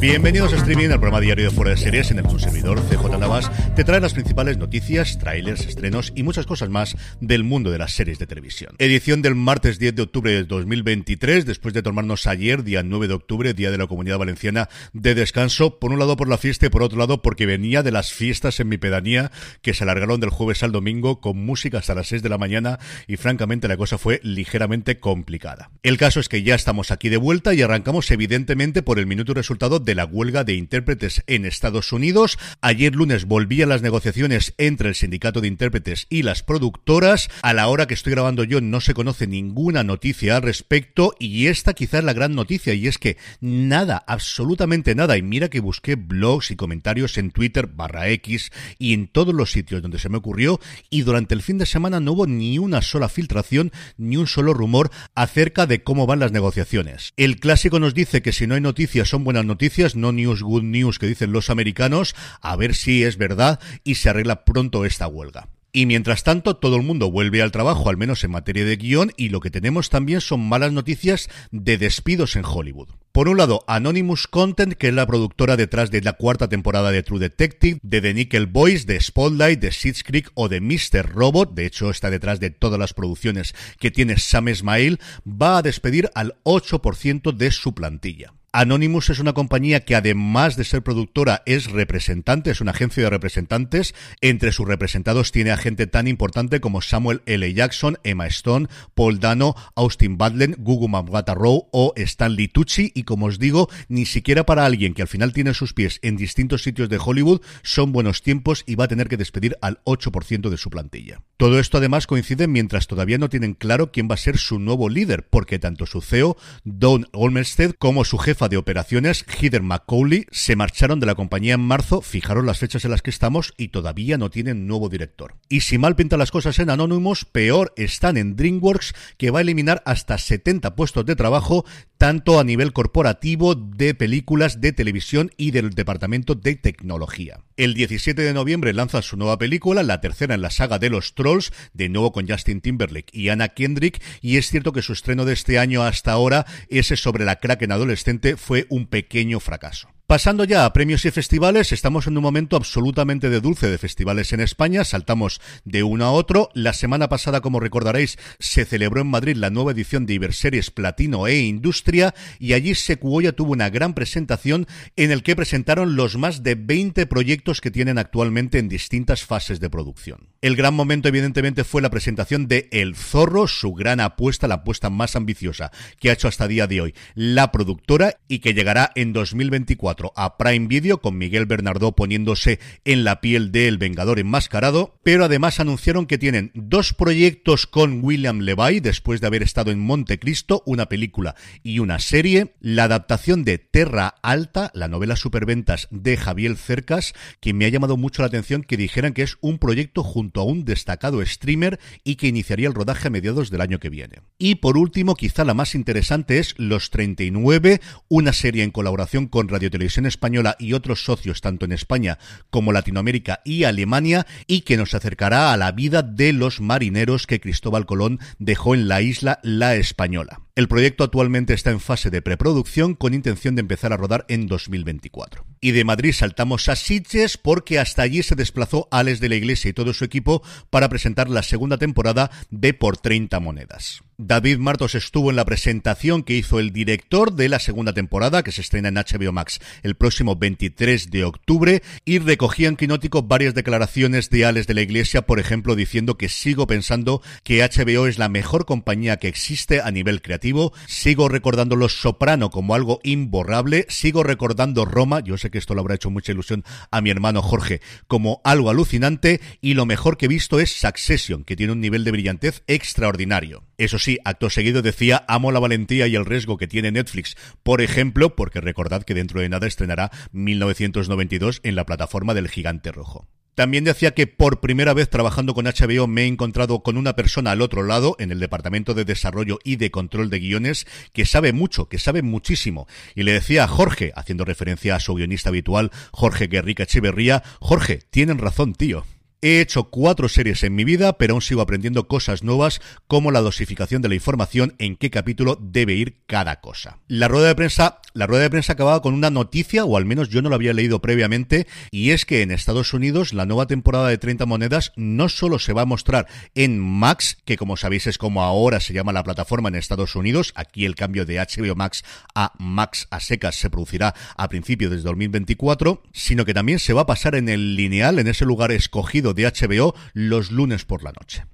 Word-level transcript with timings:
Bienvenidos 0.00 0.52
a 0.52 0.56
Streaming, 0.56 0.90
el 0.90 1.00
programa 1.00 1.20
diario 1.20 1.44
de 1.44 1.50
Fuera 1.50 1.70
de 1.70 1.76
Series 1.76 2.10
en 2.10 2.18
el 2.18 2.26
que 2.26 2.32
un 2.32 2.40
servidor, 2.40 2.80
CJ 2.80 3.18
Navas, 3.18 3.50
te 3.74 3.84
trae 3.84 4.00
las 4.00 4.12
principales 4.12 4.58
noticias, 4.58 5.18
trailers, 5.18 5.66
estrenos 5.66 6.12
y 6.14 6.22
muchas 6.22 6.46
cosas 6.46 6.68
más 6.68 6.96
del 7.20 7.44
mundo 7.44 7.70
de 7.70 7.78
las 7.78 7.92
series 7.92 8.18
de 8.18 8.26
televisión. 8.26 8.74
Edición 8.78 9.22
del 9.22 9.34
martes 9.34 9.78
10 9.78 9.94
de 9.94 10.02
octubre 10.02 10.30
de 10.32 10.44
2023, 10.44 11.46
después 11.46 11.74
de 11.74 11.82
tomarnos 11.82 12.26
ayer, 12.26 12.62
día 12.62 12.82
9 12.82 13.08
de 13.08 13.14
octubre, 13.14 13.54
día 13.54 13.70
de 13.70 13.78
la 13.78 13.86
Comunidad 13.86 14.18
Valenciana, 14.18 14.68
de 14.92 15.14
descanso, 15.14 15.78
por 15.78 15.92
un 15.92 15.98
lado 15.98 16.16
por 16.16 16.28
la 16.28 16.38
fiesta 16.38 16.66
y 16.66 16.70
por 16.70 16.82
otro 16.82 16.98
lado 16.98 17.22
porque 17.22 17.46
venía 17.46 17.82
de 17.82 17.92
las 17.92 18.12
fiestas 18.12 18.60
en 18.60 18.68
mi 18.68 18.78
pedanía 18.78 19.30
que 19.62 19.74
se 19.74 19.84
alargaron 19.84 20.20
del 20.20 20.30
jueves 20.30 20.62
al 20.62 20.72
domingo 20.72 21.20
con 21.20 21.38
música 21.44 21.78
hasta 21.78 21.94
las 21.94 22.08
6 22.08 22.22
de 22.22 22.28
la 22.28 22.38
mañana 22.38 22.78
y 23.06 23.16
francamente 23.16 23.68
la 23.68 23.76
cosa 23.76 23.98
fue 23.98 24.20
ligeramente 24.22 25.00
complicada. 25.00 25.70
El 25.82 25.98
caso 25.98 26.20
es 26.20 26.28
que 26.28 26.42
ya 26.42 26.54
estamos 26.54 26.90
aquí 26.90 27.08
de 27.08 27.16
vuelta 27.16 27.54
y 27.54 27.62
arrancamos 27.62 28.10
evidentemente 28.10 28.82
por 28.82 28.98
el 28.98 29.06
minuto 29.06 29.34
resultado 29.34 29.63
de 29.64 29.94
la 29.94 30.04
huelga 30.04 30.44
de 30.44 30.54
intérpretes 30.54 31.22
en 31.26 31.46
Estados 31.46 31.90
Unidos. 31.92 32.38
Ayer 32.60 32.94
lunes 32.94 33.24
volvían 33.24 33.70
las 33.70 33.80
negociaciones 33.80 34.52
entre 34.58 34.90
el 34.90 34.94
sindicato 34.94 35.40
de 35.40 35.48
intérpretes 35.48 36.06
y 36.10 36.22
las 36.22 36.42
productoras. 36.42 37.30
A 37.40 37.54
la 37.54 37.68
hora 37.68 37.86
que 37.86 37.94
estoy 37.94 38.12
grabando 38.12 38.44
yo 38.44 38.60
no 38.60 38.82
se 38.82 38.92
conoce 38.92 39.26
ninguna 39.26 39.82
noticia 39.82 40.36
al 40.36 40.42
respecto 40.42 41.14
y 41.18 41.46
esta 41.46 41.72
quizás 41.72 42.00
es 42.00 42.04
la 42.04 42.12
gran 42.12 42.34
noticia 42.34 42.74
y 42.74 42.86
es 42.86 42.98
que 42.98 43.16
nada, 43.40 44.04
absolutamente 44.06 44.94
nada. 44.94 45.16
Y 45.16 45.22
mira 45.22 45.48
que 45.48 45.60
busqué 45.60 45.94
blogs 45.94 46.50
y 46.50 46.56
comentarios 46.56 47.16
en 47.16 47.30
Twitter 47.30 47.66
barra 47.66 48.10
X 48.10 48.52
y 48.78 48.92
en 48.92 49.08
todos 49.08 49.34
los 49.34 49.50
sitios 49.50 49.80
donde 49.80 49.98
se 49.98 50.10
me 50.10 50.18
ocurrió 50.18 50.60
y 50.90 51.02
durante 51.02 51.34
el 51.34 51.40
fin 51.40 51.56
de 51.56 51.64
semana 51.64 52.00
no 52.00 52.12
hubo 52.12 52.26
ni 52.26 52.58
una 52.58 52.82
sola 52.82 53.08
filtración 53.08 53.72
ni 53.96 54.18
un 54.18 54.26
solo 54.26 54.52
rumor 54.52 54.90
acerca 55.14 55.66
de 55.66 55.82
cómo 55.82 56.06
van 56.06 56.18
las 56.18 56.32
negociaciones. 56.32 57.14
El 57.16 57.40
clásico 57.40 57.80
nos 57.80 57.94
dice 57.94 58.20
que 58.20 58.32
si 58.32 58.46
no 58.46 58.54
hay 58.54 58.60
noticias 58.60 59.08
son 59.08 59.24
buenas 59.24 59.46
noticias, 59.46 59.53
no 59.94 60.12
news 60.12 60.42
good 60.42 60.62
news 60.62 60.98
que 60.98 61.06
dicen 61.06 61.32
los 61.32 61.50
americanos, 61.50 62.14
a 62.40 62.56
ver 62.56 62.74
si 62.74 63.04
es 63.04 63.16
verdad 63.16 63.60
y 63.82 63.96
se 63.96 64.10
arregla 64.10 64.44
pronto 64.44 64.84
esta 64.84 65.06
huelga. 65.06 65.48
Y 65.76 65.86
mientras 65.86 66.22
tanto, 66.22 66.54
todo 66.54 66.76
el 66.76 66.82
mundo 66.82 67.10
vuelve 67.10 67.42
al 67.42 67.50
trabajo, 67.50 67.90
al 67.90 67.96
menos 67.96 68.22
en 68.22 68.30
materia 68.30 68.64
de 68.64 68.76
guion, 68.76 69.10
y 69.16 69.30
lo 69.30 69.40
que 69.40 69.50
tenemos 69.50 69.90
también 69.90 70.20
son 70.20 70.48
malas 70.48 70.70
noticias 70.70 71.28
de 71.50 71.78
despidos 71.78 72.36
en 72.36 72.44
Hollywood. 72.44 72.90
Por 73.10 73.28
un 73.28 73.38
lado, 73.38 73.64
Anonymous 73.66 74.28
Content, 74.28 74.74
que 74.74 74.86
es 74.86 74.94
la 74.94 75.08
productora 75.08 75.56
detrás 75.56 75.90
de 75.90 76.00
la 76.00 76.12
cuarta 76.12 76.48
temporada 76.48 76.92
de 76.92 77.02
True 77.02 77.18
Detective, 77.18 77.80
de 77.82 78.00
The 78.00 78.14
Nickel 78.14 78.46
Boys, 78.46 78.86
de 78.86 79.00
Spotlight, 79.00 79.58
de 79.58 79.72
Seeds 79.72 80.04
Creek 80.04 80.30
o 80.34 80.48
de 80.48 80.60
Mr. 80.60 81.10
Robot, 81.12 81.54
de 81.54 81.66
hecho 81.66 81.90
está 81.90 82.08
detrás 82.08 82.38
de 82.38 82.50
todas 82.50 82.78
las 82.78 82.94
producciones 82.94 83.52
que 83.80 83.90
tiene 83.90 84.16
Sam 84.16 84.46
Esmail, 84.46 85.00
va 85.26 85.58
a 85.58 85.62
despedir 85.62 86.08
al 86.14 86.36
8% 86.44 87.36
de 87.36 87.50
su 87.50 87.74
plantilla. 87.74 88.32
Anonymous 88.54 89.10
es 89.10 89.18
una 89.18 89.32
compañía 89.32 89.80
que 89.80 89.96
además 89.96 90.56
de 90.56 90.62
ser 90.62 90.84
productora 90.84 91.42
es 91.44 91.72
representante, 91.72 92.52
es 92.52 92.60
una 92.60 92.70
agencia 92.70 93.02
de 93.02 93.10
representantes. 93.10 93.96
Entre 94.20 94.52
sus 94.52 94.68
representados 94.68 95.32
tiene 95.32 95.50
a 95.50 95.56
gente 95.56 95.88
tan 95.88 96.06
importante 96.06 96.60
como 96.60 96.80
Samuel 96.80 97.22
L. 97.26 97.52
Jackson, 97.52 97.98
Emma 98.04 98.28
Stone, 98.28 98.68
Paul 98.94 99.18
Dano, 99.18 99.56
Austin 99.74 100.18
Butler, 100.18 100.54
Gugu 100.56 100.86
Mabgata 100.86 101.34
Rowe 101.34 101.66
o 101.72 101.94
Stanley 101.96 102.46
Tucci. 102.46 102.92
Y 102.94 103.02
como 103.02 103.26
os 103.26 103.40
digo, 103.40 103.68
ni 103.88 104.06
siquiera 104.06 104.46
para 104.46 104.64
alguien 104.64 104.94
que 104.94 105.02
al 105.02 105.08
final 105.08 105.32
tiene 105.32 105.52
sus 105.52 105.72
pies 105.72 105.98
en 106.02 106.14
distintos 106.14 106.62
sitios 106.62 106.88
de 106.88 107.00
Hollywood 107.04 107.40
son 107.64 107.90
buenos 107.90 108.22
tiempos 108.22 108.62
y 108.68 108.76
va 108.76 108.84
a 108.84 108.88
tener 108.88 109.08
que 109.08 109.16
despedir 109.16 109.56
al 109.62 109.82
8% 109.82 110.48
de 110.48 110.58
su 110.58 110.70
plantilla. 110.70 111.22
Todo 111.38 111.58
esto 111.58 111.78
además 111.78 112.06
coincide 112.06 112.46
mientras 112.46 112.86
todavía 112.86 113.18
no 113.18 113.28
tienen 113.28 113.54
claro 113.54 113.90
quién 113.90 114.08
va 114.08 114.14
a 114.14 114.18
ser 114.18 114.38
su 114.38 114.60
nuevo 114.60 114.88
líder, 114.88 115.26
porque 115.26 115.58
tanto 115.58 115.86
su 115.86 116.00
CEO, 116.00 116.36
Don 116.62 117.08
Olmsted, 117.12 117.72
como 117.76 118.04
su 118.04 118.16
jefa 118.18 118.43
de 118.48 118.56
operaciones, 118.56 119.24
Heather 119.28 119.62
McCauley, 119.62 120.26
se 120.30 120.56
marcharon 120.56 121.00
de 121.00 121.06
la 121.06 121.14
compañía 121.14 121.54
en 121.54 121.60
marzo, 121.60 122.00
fijaron 122.00 122.46
las 122.46 122.58
fechas 122.58 122.84
en 122.84 122.90
las 122.90 123.02
que 123.02 123.10
estamos 123.10 123.54
y 123.56 123.68
todavía 123.68 124.18
no 124.18 124.30
tienen 124.30 124.66
nuevo 124.66 124.88
director. 124.88 125.34
Y 125.48 125.60
si 125.60 125.78
mal 125.78 125.96
pintan 125.96 126.18
las 126.18 126.30
cosas 126.30 126.58
en 126.58 126.70
Anonymous, 126.70 127.24
peor 127.24 127.72
están 127.76 128.16
en 128.16 128.36
DreamWorks, 128.36 128.94
que 129.16 129.30
va 129.30 129.38
a 129.38 129.42
eliminar 129.42 129.82
hasta 129.86 130.18
70 130.18 130.74
puestos 130.74 131.06
de 131.06 131.16
trabajo, 131.16 131.64
tanto 131.98 132.38
a 132.38 132.44
nivel 132.44 132.72
corporativo, 132.72 133.54
de 133.54 133.94
películas, 133.94 134.60
de 134.60 134.72
televisión 134.72 135.30
y 135.36 135.50
del 135.50 135.70
departamento 135.70 136.34
de 136.34 136.56
tecnología. 136.56 137.40
El 137.56 137.74
17 137.74 138.20
de 138.20 138.34
noviembre 138.34 138.72
lanza 138.72 139.00
su 139.00 139.16
nueva 139.16 139.38
película, 139.38 139.82
la 139.82 140.00
tercera 140.00 140.34
en 140.34 140.42
la 140.42 140.50
saga 140.50 140.78
de 140.78 140.90
los 140.90 141.14
Trolls, 141.14 141.52
de 141.72 141.88
nuevo 141.88 142.12
con 142.12 142.28
Justin 142.28 142.60
Timberlake 142.60 143.16
y 143.16 143.28
Anna 143.28 143.48
Kendrick, 143.48 144.02
y 144.20 144.36
es 144.36 144.50
cierto 144.50 144.72
que 144.72 144.82
su 144.82 144.92
estreno 144.92 145.24
de 145.24 145.32
este 145.32 145.58
año 145.58 145.82
hasta 145.82 146.12
ahora, 146.12 146.46
ese 146.68 146.96
sobre 146.96 147.24
la 147.24 147.36
Kraken 147.36 147.72
adolescente, 147.72 148.33
fue 148.36 148.66
un 148.70 148.86
pequeño 148.86 149.40
fracaso. 149.40 149.94
Pasando 150.06 150.44
ya 150.44 150.66
a 150.66 150.72
premios 150.74 151.06
y 151.06 151.10
festivales, 151.10 151.72
estamos 151.72 152.06
en 152.06 152.18
un 152.18 152.22
momento 152.22 152.56
absolutamente 152.56 153.30
de 153.30 153.40
dulce 153.40 153.70
de 153.70 153.78
festivales 153.78 154.34
en 154.34 154.40
España, 154.40 154.84
saltamos 154.84 155.40
de 155.64 155.82
uno 155.82 156.04
a 156.04 156.12
otro. 156.12 156.50
La 156.52 156.74
semana 156.74 157.08
pasada, 157.08 157.40
como 157.40 157.58
recordaréis, 157.58 158.18
se 158.38 158.66
celebró 158.66 159.00
en 159.00 159.06
Madrid 159.06 159.34
la 159.34 159.48
nueva 159.48 159.72
edición 159.72 160.04
de 160.04 160.12
Iberseries 160.12 160.70
Platino 160.70 161.26
e 161.26 161.40
Industria 161.40 162.14
y 162.38 162.52
allí 162.52 162.74
Secuoya 162.74 163.32
tuvo 163.32 163.52
una 163.52 163.70
gran 163.70 163.94
presentación 163.94 164.66
en 164.96 165.10
el 165.10 165.22
que 165.22 165.36
presentaron 165.36 165.96
los 165.96 166.18
más 166.18 166.42
de 166.42 166.54
20 166.54 167.06
proyectos 167.06 167.62
que 167.62 167.70
tienen 167.70 167.96
actualmente 167.96 168.58
en 168.58 168.68
distintas 168.68 169.24
fases 169.24 169.58
de 169.58 169.70
producción. 169.70 170.33
El 170.44 170.56
gran 170.56 170.74
momento 170.74 171.08
evidentemente 171.08 171.64
fue 171.64 171.80
la 171.80 171.88
presentación 171.88 172.48
de 172.48 172.68
El 172.70 172.96
Zorro, 172.96 173.48
su 173.48 173.72
gran 173.72 173.98
apuesta, 173.98 174.46
la 174.46 174.56
apuesta 174.56 174.90
más 174.90 175.16
ambiciosa 175.16 175.72
que 175.98 176.10
ha 176.10 176.12
hecho 176.12 176.28
hasta 176.28 176.46
día 176.46 176.66
de 176.66 176.82
hoy 176.82 176.94
la 177.14 177.50
productora 177.50 178.18
y 178.28 178.40
que 178.40 178.52
llegará 178.52 178.90
en 178.94 179.14
2024 179.14 180.12
a 180.14 180.36
Prime 180.36 180.66
Video 180.66 181.00
con 181.00 181.16
Miguel 181.16 181.46
Bernardo 181.46 181.92
poniéndose 181.92 182.60
en 182.84 183.04
la 183.04 183.22
piel 183.22 183.52
del 183.52 183.78
Vengador 183.78 184.18
enmascarado, 184.18 185.00
pero 185.02 185.24
además 185.24 185.60
anunciaron 185.60 186.04
que 186.04 186.18
tienen 186.18 186.50
dos 186.52 186.92
proyectos 186.92 187.66
con 187.66 188.04
William 188.04 188.40
Levy 188.40 188.80
después 188.80 189.22
de 189.22 189.28
haber 189.28 189.42
estado 189.42 189.70
en 189.70 189.78
Montecristo, 189.78 190.62
una 190.66 190.90
película 190.90 191.36
y 191.62 191.78
una 191.78 192.00
serie, 192.00 192.54
la 192.60 192.84
adaptación 192.84 193.44
de 193.44 193.56
Terra 193.56 194.16
Alta, 194.20 194.70
la 194.74 194.88
novela 194.88 195.16
superventas 195.16 195.88
de 195.90 196.18
Javier 196.18 196.58
Cercas, 196.58 197.14
que 197.40 197.54
me 197.54 197.64
ha 197.64 197.70
llamado 197.70 197.96
mucho 197.96 198.20
la 198.20 198.28
atención 198.28 198.62
que 198.62 198.76
dijeran 198.76 199.14
que 199.14 199.22
es 199.22 199.38
un 199.40 199.58
proyecto 199.58 200.02
junto 200.02 200.33
a 200.40 200.44
un 200.44 200.64
destacado 200.64 201.24
streamer 201.24 201.78
y 202.04 202.16
que 202.16 202.28
iniciaría 202.28 202.68
el 202.68 202.74
rodaje 202.74 203.08
a 203.08 203.10
mediados 203.10 203.50
del 203.50 203.60
año 203.60 203.78
que 203.78 203.90
viene. 203.90 204.20
Y 204.38 204.56
por 204.56 204.76
último, 204.76 205.14
quizá 205.14 205.44
la 205.44 205.54
más 205.54 205.74
interesante 205.74 206.38
es 206.38 206.54
Los 206.58 206.90
39, 206.90 207.80
una 208.08 208.32
serie 208.32 208.64
en 208.64 208.70
colaboración 208.70 209.26
con 209.28 209.48
Radio 209.48 209.70
Televisión 209.70 210.06
Española 210.06 210.56
y 210.58 210.72
otros 210.72 211.04
socios 211.04 211.40
tanto 211.40 211.64
en 211.64 211.72
España 211.72 212.18
como 212.50 212.72
Latinoamérica 212.72 213.40
y 213.44 213.64
Alemania 213.64 214.26
y 214.46 214.62
que 214.62 214.76
nos 214.76 214.94
acercará 214.94 215.52
a 215.52 215.56
la 215.56 215.72
vida 215.72 216.02
de 216.02 216.32
los 216.32 216.60
marineros 216.60 217.26
que 217.26 217.40
Cristóbal 217.40 217.86
Colón 217.86 218.20
dejó 218.38 218.74
en 218.74 218.88
la 218.88 219.02
isla 219.02 219.40
La 219.42 219.76
Española. 219.76 220.40
El 220.56 220.68
proyecto 220.68 221.02
actualmente 221.02 221.52
está 221.52 221.72
en 221.72 221.80
fase 221.80 222.10
de 222.10 222.22
preproducción 222.22 222.94
con 222.94 223.12
intención 223.12 223.56
de 223.56 223.60
empezar 223.62 223.92
a 223.92 223.96
rodar 223.96 224.24
en 224.28 224.46
2024. 224.46 225.44
Y 225.60 225.72
de 225.72 225.84
Madrid 225.84 226.12
saltamos 226.12 226.68
a 226.68 226.76
Sitges 226.76 227.36
porque 227.38 227.80
hasta 227.80 228.02
allí 228.02 228.22
se 228.22 228.36
desplazó 228.36 228.86
Alex 228.92 229.18
de 229.18 229.30
la 229.30 229.34
Iglesia 229.34 229.70
y 229.70 229.72
todo 229.72 229.92
su 229.92 230.04
equipo 230.04 230.44
para 230.70 230.88
presentar 230.88 231.28
la 231.28 231.42
segunda 231.42 231.76
temporada 231.76 232.30
de 232.50 232.72
Por 232.72 232.98
30 232.98 233.40
Monedas. 233.40 234.04
David 234.16 234.58
Martos 234.58 234.94
estuvo 234.94 235.30
en 235.30 235.36
la 235.36 235.44
presentación 235.44 236.22
que 236.22 236.36
hizo 236.36 236.60
el 236.60 236.72
director 236.72 237.32
de 237.32 237.48
la 237.48 237.58
segunda 237.58 237.92
temporada, 237.92 238.44
que 238.44 238.52
se 238.52 238.60
estrena 238.60 238.88
en 238.88 238.94
HBO 238.94 239.32
Max 239.32 239.58
el 239.82 239.96
próximo 239.96 240.36
23 240.36 241.10
de 241.10 241.24
octubre, 241.24 241.82
y 242.04 242.20
recogía 242.20 242.68
en 242.68 242.76
Quinótico 242.76 243.22
varias 243.24 243.54
declaraciones 243.54 244.30
de 244.30 244.44
Alex 244.44 244.68
de 244.68 244.74
la 244.74 244.82
Iglesia, 244.82 245.22
por 245.22 245.40
ejemplo, 245.40 245.74
diciendo 245.74 246.16
que 246.16 246.28
sigo 246.28 246.68
pensando 246.68 247.22
que 247.42 247.64
HBO 247.64 248.06
es 248.06 248.18
la 248.18 248.28
mejor 248.28 248.66
compañía 248.66 249.16
que 249.16 249.26
existe 249.26 249.80
a 249.80 249.90
nivel 249.90 250.22
creativo, 250.22 250.72
sigo 250.86 251.28
recordando 251.28 251.74
Los 251.74 252.00
Soprano 252.00 252.50
como 252.50 252.76
algo 252.76 253.00
imborrable, 253.02 253.84
sigo 253.88 254.22
recordando 254.22 254.84
Roma, 254.84 255.20
yo 255.20 255.38
sé 255.38 255.50
que 255.50 255.58
esto 255.58 255.74
le 255.74 255.80
habrá 255.80 255.96
hecho 255.96 256.10
mucha 256.10 256.30
ilusión 256.30 256.62
a 256.92 257.00
mi 257.00 257.10
hermano 257.10 257.42
Jorge, 257.42 257.80
como 258.06 258.40
algo 258.44 258.70
alucinante, 258.70 259.40
y 259.60 259.74
lo 259.74 259.86
mejor 259.86 260.16
que 260.16 260.26
he 260.26 260.28
visto 260.28 260.60
es 260.60 260.70
Succession, 260.70 261.42
que 261.42 261.56
tiene 261.56 261.72
un 261.72 261.80
nivel 261.80 262.04
de 262.04 262.12
brillantez 262.12 262.62
extraordinario. 262.68 263.64
Sí, 264.04 264.18
acto 264.24 264.50
seguido 264.50 264.82
decía, 264.82 265.24
amo 265.28 265.50
la 265.50 265.60
valentía 265.60 266.06
y 266.06 266.14
el 266.14 266.26
riesgo 266.26 266.58
que 266.58 266.68
tiene 266.68 266.92
Netflix, 266.92 267.36
por 267.62 267.80
ejemplo, 267.80 268.36
porque 268.36 268.60
recordad 268.60 269.02
que 269.02 269.14
dentro 269.14 269.40
de 269.40 269.48
nada 269.48 269.66
estrenará 269.66 270.10
1992 270.32 271.60
en 271.62 271.74
la 271.74 271.86
plataforma 271.86 272.34
del 272.34 272.48
gigante 272.48 272.92
rojo. 272.92 273.26
También 273.54 273.84
decía 273.84 274.10
que 274.10 274.26
por 274.26 274.60
primera 274.60 274.94
vez 274.94 275.08
trabajando 275.08 275.54
con 275.54 275.64
HBO 275.64 276.06
me 276.06 276.24
he 276.24 276.26
encontrado 276.26 276.82
con 276.82 276.96
una 276.96 277.14
persona 277.14 277.52
al 277.52 277.62
otro 277.62 277.82
lado, 277.82 278.16
en 278.18 278.30
el 278.30 278.40
departamento 278.40 278.92
de 278.94 279.04
desarrollo 279.04 279.58
y 279.64 279.76
de 279.76 279.90
control 279.90 280.28
de 280.28 280.40
guiones, 280.40 280.86
que 281.12 281.24
sabe 281.24 281.52
mucho, 281.52 281.88
que 281.88 281.98
sabe 281.98 282.22
muchísimo. 282.22 282.86
Y 283.14 283.22
le 283.22 283.32
decía 283.32 283.64
a 283.64 283.68
Jorge, 283.68 284.12
haciendo 284.16 284.44
referencia 284.44 284.96
a 284.96 285.00
su 285.00 285.14
guionista 285.14 285.48
habitual, 285.48 285.92
Jorge 286.10 286.48
Guerrica 286.48 286.82
Echeverría, 286.82 287.42
Jorge, 287.60 288.00
tienen 288.10 288.38
razón, 288.38 288.74
tío. 288.74 289.06
He 289.46 289.60
hecho 289.60 289.90
cuatro 289.90 290.30
series 290.30 290.62
en 290.62 290.74
mi 290.74 290.84
vida, 290.84 291.18
pero 291.18 291.34
aún 291.34 291.42
sigo 291.42 291.60
aprendiendo 291.60 292.08
cosas 292.08 292.42
nuevas 292.42 292.80
como 293.06 293.30
la 293.30 293.42
dosificación 293.42 294.00
de 294.00 294.08
la 294.08 294.14
información, 294.14 294.74
en 294.78 294.96
qué 294.96 295.10
capítulo 295.10 295.58
debe 295.60 295.92
ir 295.92 296.22
cada 296.24 296.62
cosa. 296.62 297.00
La 297.08 297.28
rueda 297.28 297.48
de 297.48 297.54
prensa, 297.54 298.00
la 298.14 298.26
rueda 298.26 298.44
de 298.44 298.48
prensa 298.48 298.72
acababa 298.72 299.02
con 299.02 299.12
una 299.12 299.28
noticia, 299.28 299.84
o 299.84 299.98
al 299.98 300.06
menos 300.06 300.30
yo 300.30 300.40
no 300.40 300.48
lo 300.48 300.54
había 300.54 300.72
leído 300.72 301.02
previamente, 301.02 301.66
y 301.90 302.12
es 302.12 302.24
que 302.24 302.40
en 302.40 302.52
Estados 302.52 302.94
Unidos 302.94 303.34
la 303.34 303.44
nueva 303.44 303.66
temporada 303.66 304.08
de 304.08 304.16
30 304.16 304.46
monedas 304.46 304.92
no 304.96 305.28
solo 305.28 305.58
se 305.58 305.74
va 305.74 305.82
a 305.82 305.84
mostrar 305.84 306.26
en 306.54 306.80
Max, 306.80 307.36
que 307.44 307.58
como 307.58 307.76
sabéis 307.76 308.06
es 308.06 308.16
como 308.16 308.42
ahora 308.42 308.80
se 308.80 308.94
llama 308.94 309.12
la 309.12 309.24
plataforma 309.24 309.68
en 309.68 309.74
Estados 309.74 310.16
Unidos, 310.16 310.54
aquí 310.54 310.86
el 310.86 310.94
cambio 310.94 311.26
de 311.26 311.36
HBO 311.36 311.74
Max 311.74 312.02
a 312.34 312.54
Max 312.58 313.08
a 313.10 313.20
secas 313.20 313.56
se 313.56 313.68
producirá 313.68 314.14
a 314.38 314.48
principios 314.48 314.90
de 314.90 315.02
2024, 315.02 316.02
sino 316.14 316.46
que 316.46 316.54
también 316.54 316.78
se 316.78 316.94
va 316.94 317.02
a 317.02 317.06
pasar 317.06 317.34
en 317.34 317.50
el 317.50 317.76
lineal, 317.76 318.18
en 318.18 318.28
ese 318.28 318.46
lugar 318.46 318.72
escogido 318.72 319.33
de 319.34 319.46
HBO 319.46 319.94
los 320.12 320.50
lunes 320.50 320.84
por 320.84 321.02
la 321.02 321.12
noche. 321.12 321.44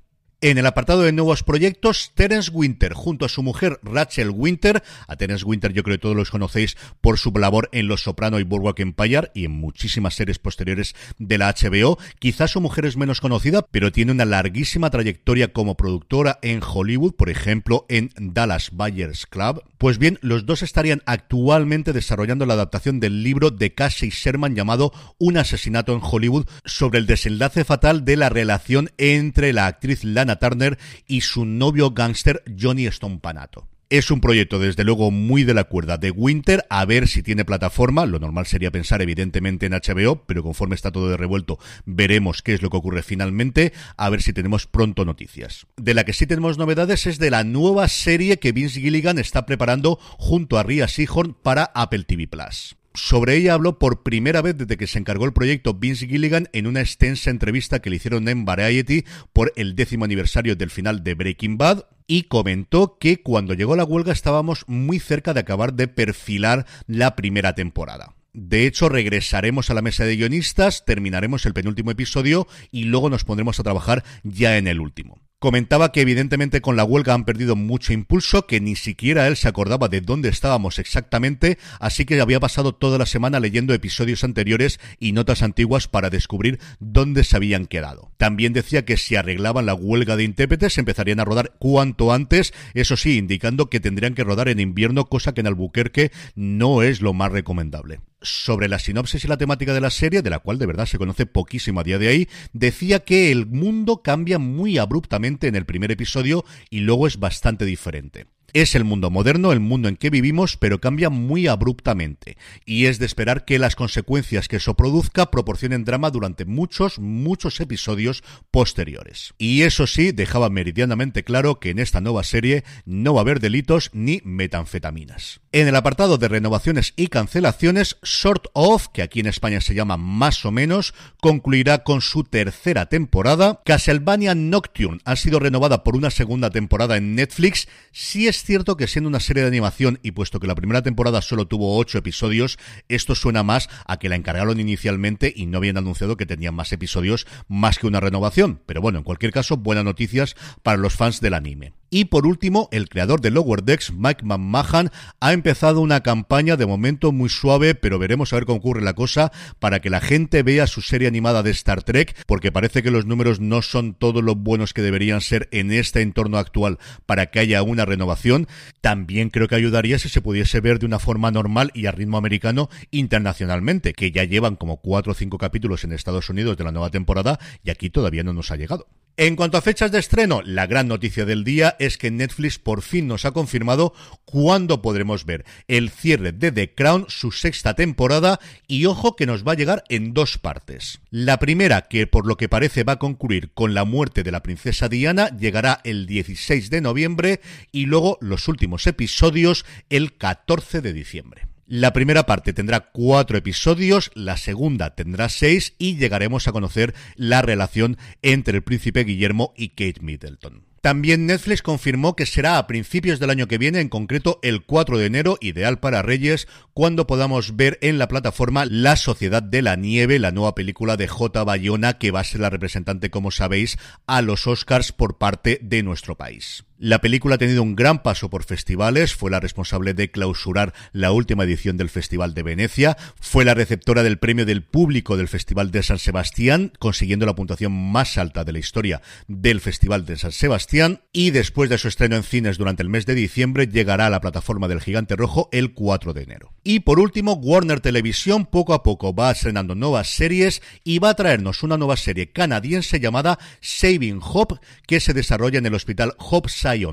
En 0.42 0.56
el 0.56 0.64
apartado 0.64 1.02
de 1.02 1.12
nuevos 1.12 1.42
proyectos, 1.42 2.12
Terence 2.14 2.50
Winter, 2.50 2.94
junto 2.94 3.26
a 3.26 3.28
su 3.28 3.42
mujer 3.42 3.78
Rachel 3.82 4.30
Winter, 4.30 4.82
a 5.06 5.16
Terence 5.16 5.44
Winter 5.44 5.70
yo 5.74 5.82
creo 5.82 5.98
que 5.98 6.00
todos 6.00 6.16
los 6.16 6.30
conocéis 6.30 6.78
por 7.02 7.18
su 7.18 7.30
labor 7.32 7.68
en 7.72 7.88
Los 7.88 8.04
Soprano 8.04 8.40
y 8.40 8.44
Boardwalk 8.44 8.80
Empire 8.80 9.30
y 9.34 9.44
en 9.44 9.50
muchísimas 9.50 10.14
series 10.14 10.38
posteriores 10.38 10.94
de 11.18 11.36
la 11.36 11.52
HBO. 11.52 11.98
Quizás 12.20 12.52
su 12.52 12.62
mujer 12.62 12.86
es 12.86 12.96
menos 12.96 13.20
conocida, 13.20 13.66
pero 13.70 13.92
tiene 13.92 14.12
una 14.12 14.24
larguísima 14.24 14.88
trayectoria 14.88 15.52
como 15.52 15.76
productora 15.76 16.38
en 16.40 16.62
Hollywood, 16.66 17.16
por 17.16 17.28
ejemplo 17.28 17.84
en 17.90 18.10
Dallas 18.16 18.70
Buyers 18.72 19.26
Club. 19.26 19.62
Pues 19.76 19.98
bien, 19.98 20.18
los 20.22 20.46
dos 20.46 20.62
estarían 20.62 21.02
actualmente 21.04 21.92
desarrollando 21.92 22.46
la 22.46 22.54
adaptación 22.54 22.98
del 22.98 23.22
libro 23.22 23.50
de 23.50 23.74
Casey 23.74 24.08
Sherman 24.08 24.56
llamado 24.56 24.94
Un 25.18 25.36
asesinato 25.36 25.92
en 25.92 26.00
Hollywood 26.02 26.46
sobre 26.64 26.98
el 26.98 27.06
desenlace 27.06 27.64
fatal 27.64 28.06
de 28.06 28.16
la 28.16 28.30
relación 28.30 28.90
entre 28.96 29.52
la 29.52 29.66
actriz 29.66 30.02
Lana 30.02 30.29
Turner 30.38 30.78
y 31.06 31.22
su 31.22 31.44
novio 31.44 31.90
gángster 31.90 32.42
Johnny 32.58 32.90
Stompanato. 32.90 33.68
Es 33.90 34.12
un 34.12 34.20
proyecto, 34.20 34.60
desde 34.60 34.84
luego, 34.84 35.10
muy 35.10 35.42
de 35.42 35.52
la 35.52 35.64
cuerda 35.64 35.98
de 35.98 36.12
Winter, 36.12 36.64
a 36.70 36.84
ver 36.84 37.08
si 37.08 37.24
tiene 37.24 37.44
plataforma. 37.44 38.06
Lo 38.06 38.20
normal 38.20 38.46
sería 38.46 38.70
pensar, 38.70 39.02
evidentemente, 39.02 39.66
en 39.66 39.72
HBO, 39.72 40.26
pero 40.26 40.44
conforme 40.44 40.76
está 40.76 40.92
todo 40.92 41.10
de 41.10 41.16
revuelto, 41.16 41.58
veremos 41.86 42.40
qué 42.40 42.54
es 42.54 42.62
lo 42.62 42.70
que 42.70 42.76
ocurre 42.76 43.02
finalmente, 43.02 43.72
a 43.96 44.08
ver 44.08 44.22
si 44.22 44.32
tenemos 44.32 44.68
pronto 44.68 45.04
noticias. 45.04 45.66
De 45.76 45.94
la 45.94 46.04
que 46.04 46.12
sí 46.12 46.28
tenemos 46.28 46.56
novedades 46.56 47.06
es 47.06 47.18
de 47.18 47.30
la 47.30 47.42
nueva 47.42 47.88
serie 47.88 48.38
que 48.38 48.52
Vince 48.52 48.80
Gilligan 48.80 49.18
está 49.18 49.44
preparando 49.44 49.98
junto 50.18 50.56
a 50.56 50.62
Ria 50.62 50.86
Seahorn 50.86 51.34
para 51.34 51.64
Apple 51.74 52.04
TV 52.04 52.28
Plus. 52.28 52.76
Sobre 52.92 53.36
ella 53.36 53.54
habló 53.54 53.78
por 53.78 54.02
primera 54.02 54.42
vez 54.42 54.56
desde 54.56 54.76
que 54.76 54.88
se 54.88 54.98
encargó 54.98 55.24
el 55.24 55.32
proyecto 55.32 55.74
Vince 55.74 56.08
Gilligan 56.08 56.48
en 56.52 56.66
una 56.66 56.80
extensa 56.80 57.30
entrevista 57.30 57.80
que 57.80 57.88
le 57.88 57.96
hicieron 57.96 58.28
en 58.28 58.44
Variety 58.44 59.04
por 59.32 59.52
el 59.54 59.76
décimo 59.76 60.04
aniversario 60.04 60.56
del 60.56 60.70
final 60.70 61.04
de 61.04 61.14
Breaking 61.14 61.56
Bad 61.56 61.84
y 62.08 62.24
comentó 62.24 62.98
que 62.98 63.22
cuando 63.22 63.54
llegó 63.54 63.76
la 63.76 63.84
huelga 63.84 64.12
estábamos 64.12 64.64
muy 64.66 64.98
cerca 64.98 65.34
de 65.34 65.40
acabar 65.40 65.74
de 65.74 65.86
perfilar 65.86 66.66
la 66.88 67.14
primera 67.14 67.54
temporada. 67.54 68.16
De 68.32 68.66
hecho, 68.66 68.88
regresaremos 68.88 69.70
a 69.70 69.74
la 69.74 69.82
mesa 69.82 70.04
de 70.04 70.16
guionistas, 70.16 70.84
terminaremos 70.84 71.46
el 71.46 71.54
penúltimo 71.54 71.92
episodio 71.92 72.48
y 72.72 72.84
luego 72.84 73.10
nos 73.10 73.24
pondremos 73.24 73.60
a 73.60 73.62
trabajar 73.62 74.04
ya 74.24 74.56
en 74.56 74.66
el 74.66 74.80
último. 74.80 75.20
Comentaba 75.40 75.90
que 75.90 76.02
evidentemente 76.02 76.60
con 76.60 76.76
la 76.76 76.84
huelga 76.84 77.14
han 77.14 77.24
perdido 77.24 77.56
mucho 77.56 77.94
impulso, 77.94 78.46
que 78.46 78.60
ni 78.60 78.76
siquiera 78.76 79.26
él 79.26 79.38
se 79.38 79.48
acordaba 79.48 79.88
de 79.88 80.02
dónde 80.02 80.28
estábamos 80.28 80.78
exactamente, 80.78 81.56
así 81.78 82.04
que 82.04 82.20
había 82.20 82.38
pasado 82.40 82.74
toda 82.74 82.98
la 82.98 83.06
semana 83.06 83.40
leyendo 83.40 83.72
episodios 83.72 84.22
anteriores 84.22 84.78
y 84.98 85.12
notas 85.12 85.40
antiguas 85.40 85.88
para 85.88 86.10
descubrir 86.10 86.60
dónde 86.78 87.24
se 87.24 87.36
habían 87.36 87.64
quedado. 87.64 88.12
También 88.18 88.52
decía 88.52 88.84
que 88.84 88.98
si 88.98 89.16
arreglaban 89.16 89.64
la 89.64 89.72
huelga 89.72 90.16
de 90.16 90.24
intérpretes 90.24 90.76
empezarían 90.76 91.20
a 91.20 91.24
rodar 91.24 91.54
cuanto 91.58 92.12
antes, 92.12 92.52
eso 92.74 92.98
sí, 92.98 93.16
indicando 93.16 93.70
que 93.70 93.80
tendrían 93.80 94.14
que 94.14 94.24
rodar 94.24 94.50
en 94.50 94.60
invierno, 94.60 95.06
cosa 95.06 95.32
que 95.32 95.40
en 95.40 95.46
Albuquerque 95.46 96.12
no 96.34 96.82
es 96.82 97.00
lo 97.00 97.14
más 97.14 97.32
recomendable 97.32 98.00
sobre 98.22 98.68
la 98.68 98.78
sinopsis 98.78 99.24
y 99.24 99.28
la 99.28 99.38
temática 99.38 99.72
de 99.72 99.80
la 99.80 99.88
serie, 99.88 100.20
de 100.20 100.28
la 100.28 100.40
cual 100.40 100.58
de 100.58 100.66
verdad 100.66 100.84
se 100.84 100.98
conoce 100.98 101.24
poquísimo 101.24 101.80
a 101.80 101.84
día 101.84 101.98
de 101.98 102.08
ahí, 102.08 102.28
decía 102.52 102.98
que 103.00 103.32
el 103.32 103.46
mundo 103.46 104.02
cambia 104.02 104.38
muy 104.38 104.76
abruptamente 104.76 105.29
en 105.48 105.56
el 105.56 105.66
primer 105.66 105.90
episodio 105.90 106.44
y 106.70 106.80
luego 106.80 107.06
es 107.06 107.18
bastante 107.18 107.64
diferente. 107.64 108.26
Es 108.52 108.74
el 108.74 108.84
mundo 108.84 109.10
moderno, 109.10 109.52
el 109.52 109.60
mundo 109.60 109.88
en 109.88 109.96
que 109.96 110.10
vivimos, 110.10 110.56
pero 110.56 110.80
cambia 110.80 111.10
muy 111.10 111.46
abruptamente. 111.46 112.36
Y 112.64 112.86
es 112.86 112.98
de 112.98 113.06
esperar 113.06 113.44
que 113.44 113.58
las 113.58 113.76
consecuencias 113.76 114.48
que 114.48 114.56
eso 114.56 114.74
produzca 114.74 115.30
proporcionen 115.30 115.84
drama 115.84 116.10
durante 116.10 116.44
muchos, 116.44 116.98
muchos 116.98 117.60
episodios 117.60 118.22
posteriores. 118.50 119.34
Y 119.38 119.62
eso 119.62 119.86
sí, 119.86 120.12
dejaba 120.12 120.50
meridianamente 120.50 121.24
claro 121.24 121.60
que 121.60 121.70
en 121.70 121.78
esta 121.78 122.00
nueva 122.00 122.24
serie 122.24 122.64
no 122.84 123.14
va 123.14 123.20
a 123.20 123.22
haber 123.22 123.40
delitos 123.40 123.90
ni 123.92 124.20
metanfetaminas. 124.24 125.40
En 125.52 125.68
el 125.68 125.76
apartado 125.76 126.18
de 126.18 126.28
renovaciones 126.28 126.92
y 126.96 127.08
cancelaciones, 127.08 127.98
Sort 128.02 128.46
of, 128.52 128.88
que 128.88 129.02
aquí 129.02 129.20
en 129.20 129.26
España 129.26 129.60
se 129.60 129.74
llama 129.74 129.96
más 129.96 130.44
o 130.44 130.50
menos, 130.50 130.94
concluirá 131.20 131.82
con 131.84 132.00
su 132.00 132.24
tercera 132.24 132.86
temporada. 132.86 133.60
Castlevania 133.64 134.34
Nocturne 134.34 135.00
ha 135.04 135.16
sido 135.16 135.38
renovada 135.38 135.84
por 135.84 135.96
una 135.96 136.10
segunda 136.10 136.50
temporada 136.50 136.96
en 136.96 137.14
Netflix. 137.14 137.68
Si 137.92 138.28
es 138.28 138.39
es 138.40 138.46
cierto 138.46 138.78
que 138.78 138.86
siendo 138.86 139.08
una 139.08 139.20
serie 139.20 139.42
de 139.42 139.48
animación 139.48 139.98
y 140.02 140.12
puesto 140.12 140.40
que 140.40 140.46
la 140.46 140.54
primera 140.54 140.80
temporada 140.80 141.20
solo 141.20 141.46
tuvo 141.46 141.76
ocho 141.76 141.98
episodios, 141.98 142.58
esto 142.88 143.14
suena 143.14 143.42
más 143.42 143.68
a 143.86 143.98
que 143.98 144.08
la 144.08 144.16
encargaron 144.16 144.58
inicialmente 144.58 145.30
y 145.36 145.44
no 145.44 145.58
habían 145.58 145.76
anunciado 145.76 146.16
que 146.16 146.24
tenían 146.24 146.54
más 146.54 146.72
episodios 146.72 147.26
más 147.48 147.78
que 147.78 147.86
una 147.86 148.00
renovación. 148.00 148.62
Pero 148.64 148.80
bueno, 148.80 148.96
en 148.96 149.04
cualquier 149.04 149.32
caso, 149.32 149.58
buenas 149.58 149.84
noticias 149.84 150.36
para 150.62 150.78
los 150.78 150.94
fans 150.94 151.20
del 151.20 151.34
anime. 151.34 151.74
Y 151.92 152.04
por 152.04 152.24
último, 152.24 152.68
el 152.70 152.88
creador 152.88 153.20
de 153.20 153.32
Lower 153.32 153.64
Decks, 153.64 153.92
Mike 153.92 154.24
McMahon, 154.24 154.92
ha 155.18 155.32
empezado 155.32 155.80
una 155.80 156.04
campaña 156.04 156.56
de 156.56 156.64
momento 156.64 157.10
muy 157.10 157.28
suave, 157.28 157.74
pero 157.74 157.98
veremos 157.98 158.32
a 158.32 158.36
ver 158.36 158.44
cómo 158.44 158.58
ocurre 158.58 158.80
la 158.80 158.94
cosa, 158.94 159.32
para 159.58 159.80
que 159.80 159.90
la 159.90 160.00
gente 160.00 160.44
vea 160.44 160.68
su 160.68 160.82
serie 160.82 161.08
animada 161.08 161.42
de 161.42 161.50
Star 161.50 161.82
Trek, 161.82 162.14
porque 162.28 162.52
parece 162.52 162.84
que 162.84 162.92
los 162.92 163.06
números 163.06 163.40
no 163.40 163.60
son 163.60 163.94
todos 163.94 164.22
los 164.22 164.36
buenos 164.36 164.72
que 164.72 164.82
deberían 164.82 165.20
ser 165.20 165.48
en 165.50 165.72
este 165.72 166.00
entorno 166.00 166.38
actual 166.38 166.78
para 167.06 167.26
que 167.26 167.40
haya 167.40 167.64
una 167.64 167.84
renovación. 167.84 168.46
También 168.80 169.30
creo 169.30 169.48
que 169.48 169.56
ayudaría 169.56 169.98
si 169.98 170.08
se 170.08 170.22
pudiese 170.22 170.60
ver 170.60 170.78
de 170.78 170.86
una 170.86 171.00
forma 171.00 171.32
normal 171.32 171.72
y 171.74 171.86
a 171.86 171.92
ritmo 171.92 172.18
americano 172.18 172.70
internacionalmente, 172.92 173.94
que 173.94 174.12
ya 174.12 174.22
llevan 174.22 174.54
como 174.54 174.76
cuatro 174.76 175.10
o 175.10 175.16
cinco 175.16 175.38
capítulos 175.38 175.82
en 175.82 175.92
Estados 175.92 176.30
Unidos 176.30 176.56
de 176.56 176.62
la 176.62 176.70
nueva 176.70 176.90
temporada 176.90 177.40
y 177.64 177.70
aquí 177.70 177.90
todavía 177.90 178.22
no 178.22 178.32
nos 178.32 178.52
ha 178.52 178.56
llegado. 178.56 178.86
En 179.20 179.36
cuanto 179.36 179.58
a 179.58 179.60
fechas 179.60 179.92
de 179.92 179.98
estreno, 179.98 180.40
la 180.46 180.66
gran 180.66 180.88
noticia 180.88 181.26
del 181.26 181.44
día 181.44 181.76
es 181.78 181.98
que 181.98 182.10
Netflix 182.10 182.58
por 182.58 182.80
fin 182.80 183.06
nos 183.06 183.26
ha 183.26 183.32
confirmado 183.32 183.92
cuándo 184.24 184.80
podremos 184.80 185.26
ver 185.26 185.44
el 185.68 185.90
cierre 185.90 186.32
de 186.32 186.50
The 186.50 186.74
Crown, 186.74 187.04
su 187.08 187.30
sexta 187.30 187.74
temporada, 187.74 188.40
y 188.66 188.86
ojo 188.86 189.16
que 189.16 189.26
nos 189.26 189.46
va 189.46 189.52
a 189.52 189.56
llegar 189.56 189.84
en 189.90 190.14
dos 190.14 190.38
partes. 190.38 191.00
La 191.10 191.38
primera, 191.38 191.82
que 191.82 192.06
por 192.06 192.26
lo 192.26 192.38
que 192.38 192.48
parece 192.48 192.82
va 192.82 192.94
a 192.94 192.98
concluir 192.98 193.52
con 193.52 193.74
la 193.74 193.84
muerte 193.84 194.22
de 194.22 194.32
la 194.32 194.42
princesa 194.42 194.88
Diana, 194.88 195.36
llegará 195.36 195.82
el 195.84 196.06
16 196.06 196.70
de 196.70 196.80
noviembre 196.80 197.42
y 197.72 197.84
luego 197.84 198.16
los 198.22 198.48
últimos 198.48 198.86
episodios 198.86 199.66
el 199.90 200.16
14 200.16 200.80
de 200.80 200.94
diciembre. 200.94 201.49
La 201.72 201.92
primera 201.92 202.26
parte 202.26 202.52
tendrá 202.52 202.90
cuatro 202.90 203.38
episodios, 203.38 204.10
la 204.16 204.36
segunda 204.36 204.96
tendrá 204.96 205.28
seis 205.28 205.76
y 205.78 205.96
llegaremos 205.98 206.48
a 206.48 206.52
conocer 206.52 206.96
la 207.14 207.42
relación 207.42 207.96
entre 208.22 208.56
el 208.56 208.64
príncipe 208.64 209.04
Guillermo 209.04 209.54
y 209.56 209.68
Kate 209.68 210.00
Middleton. 210.00 210.69
También 210.80 211.26
Netflix 211.26 211.60
confirmó 211.60 212.16
que 212.16 212.24
será 212.24 212.56
a 212.56 212.66
principios 212.66 213.20
del 213.20 213.28
año 213.28 213.48
que 213.48 213.58
viene, 213.58 213.80
en 213.80 213.90
concreto 213.90 214.38
el 214.42 214.64
4 214.64 214.96
de 214.96 215.04
enero, 215.04 215.36
ideal 215.42 215.78
para 215.78 216.00
Reyes, 216.00 216.48
cuando 216.72 217.06
podamos 217.06 217.54
ver 217.54 217.78
en 217.82 217.98
la 217.98 218.08
plataforma 218.08 218.64
La 218.64 218.96
Sociedad 218.96 219.42
de 219.42 219.60
la 219.60 219.76
Nieve, 219.76 220.18
la 220.18 220.30
nueva 220.30 220.54
película 220.54 220.96
de 220.96 221.06
J. 221.06 221.44
Bayona, 221.44 221.98
que 221.98 222.10
va 222.12 222.20
a 222.20 222.24
ser 222.24 222.40
la 222.40 222.48
representante, 222.48 223.10
como 223.10 223.30
sabéis, 223.30 223.76
a 224.06 224.22
los 224.22 224.46
Oscars 224.46 224.92
por 224.92 225.18
parte 225.18 225.58
de 225.62 225.82
nuestro 225.82 226.16
país. 226.16 226.64
La 226.82 227.02
película 227.02 227.34
ha 227.34 227.38
tenido 227.38 227.62
un 227.62 227.76
gran 227.76 228.02
paso 228.02 228.30
por 228.30 228.42
festivales, 228.42 229.14
fue 229.14 229.30
la 229.30 229.38
responsable 229.38 229.92
de 229.92 230.10
clausurar 230.10 230.72
la 230.92 231.12
última 231.12 231.44
edición 231.44 231.76
del 231.76 231.90
Festival 231.90 232.32
de 232.32 232.42
Venecia, 232.42 232.96
fue 233.20 233.44
la 233.44 233.52
receptora 233.52 234.02
del 234.02 234.18
premio 234.18 234.46
del 234.46 234.62
público 234.62 235.18
del 235.18 235.28
Festival 235.28 235.72
de 235.72 235.82
San 235.82 235.98
Sebastián, 235.98 236.72
consiguiendo 236.78 237.26
la 237.26 237.34
puntuación 237.34 237.72
más 237.72 238.16
alta 238.16 238.44
de 238.44 238.52
la 238.52 238.60
historia 238.60 239.02
del 239.28 239.60
Festival 239.60 240.06
de 240.06 240.16
San 240.16 240.32
Sebastián, 240.32 240.69
y 241.12 241.30
después 241.32 241.68
de 241.68 241.78
su 241.78 241.88
estreno 241.88 242.14
en 242.14 242.22
cines 242.22 242.56
durante 242.56 242.84
el 242.84 242.88
mes 242.88 243.04
de 243.04 243.16
diciembre, 243.16 243.66
llegará 243.66 244.06
a 244.06 244.10
la 244.10 244.20
plataforma 244.20 244.68
del 244.68 244.80
Gigante 244.80 245.16
Rojo 245.16 245.48
el 245.50 245.74
4 245.74 246.12
de 246.12 246.22
enero. 246.22 246.52
Y 246.62 246.80
por 246.80 247.00
último, 247.00 247.32
Warner 247.32 247.80
Televisión 247.80 248.46
poco 248.46 248.72
a 248.72 248.84
poco 248.84 249.12
va 249.12 249.32
estrenando 249.32 249.74
nuevas 249.74 250.08
series 250.08 250.62
y 250.84 251.00
va 251.00 251.10
a 251.10 251.14
traernos 251.14 251.64
una 251.64 251.76
nueva 251.76 251.96
serie 251.96 252.30
canadiense 252.30 253.00
llamada 253.00 253.40
Saving 253.60 254.20
Hope, 254.22 254.56
que 254.86 255.00
se 255.00 255.12
desarrolla 255.12 255.58
en 255.58 255.66
el 255.66 255.74
hospital 255.74 256.14
Hope 256.18 256.48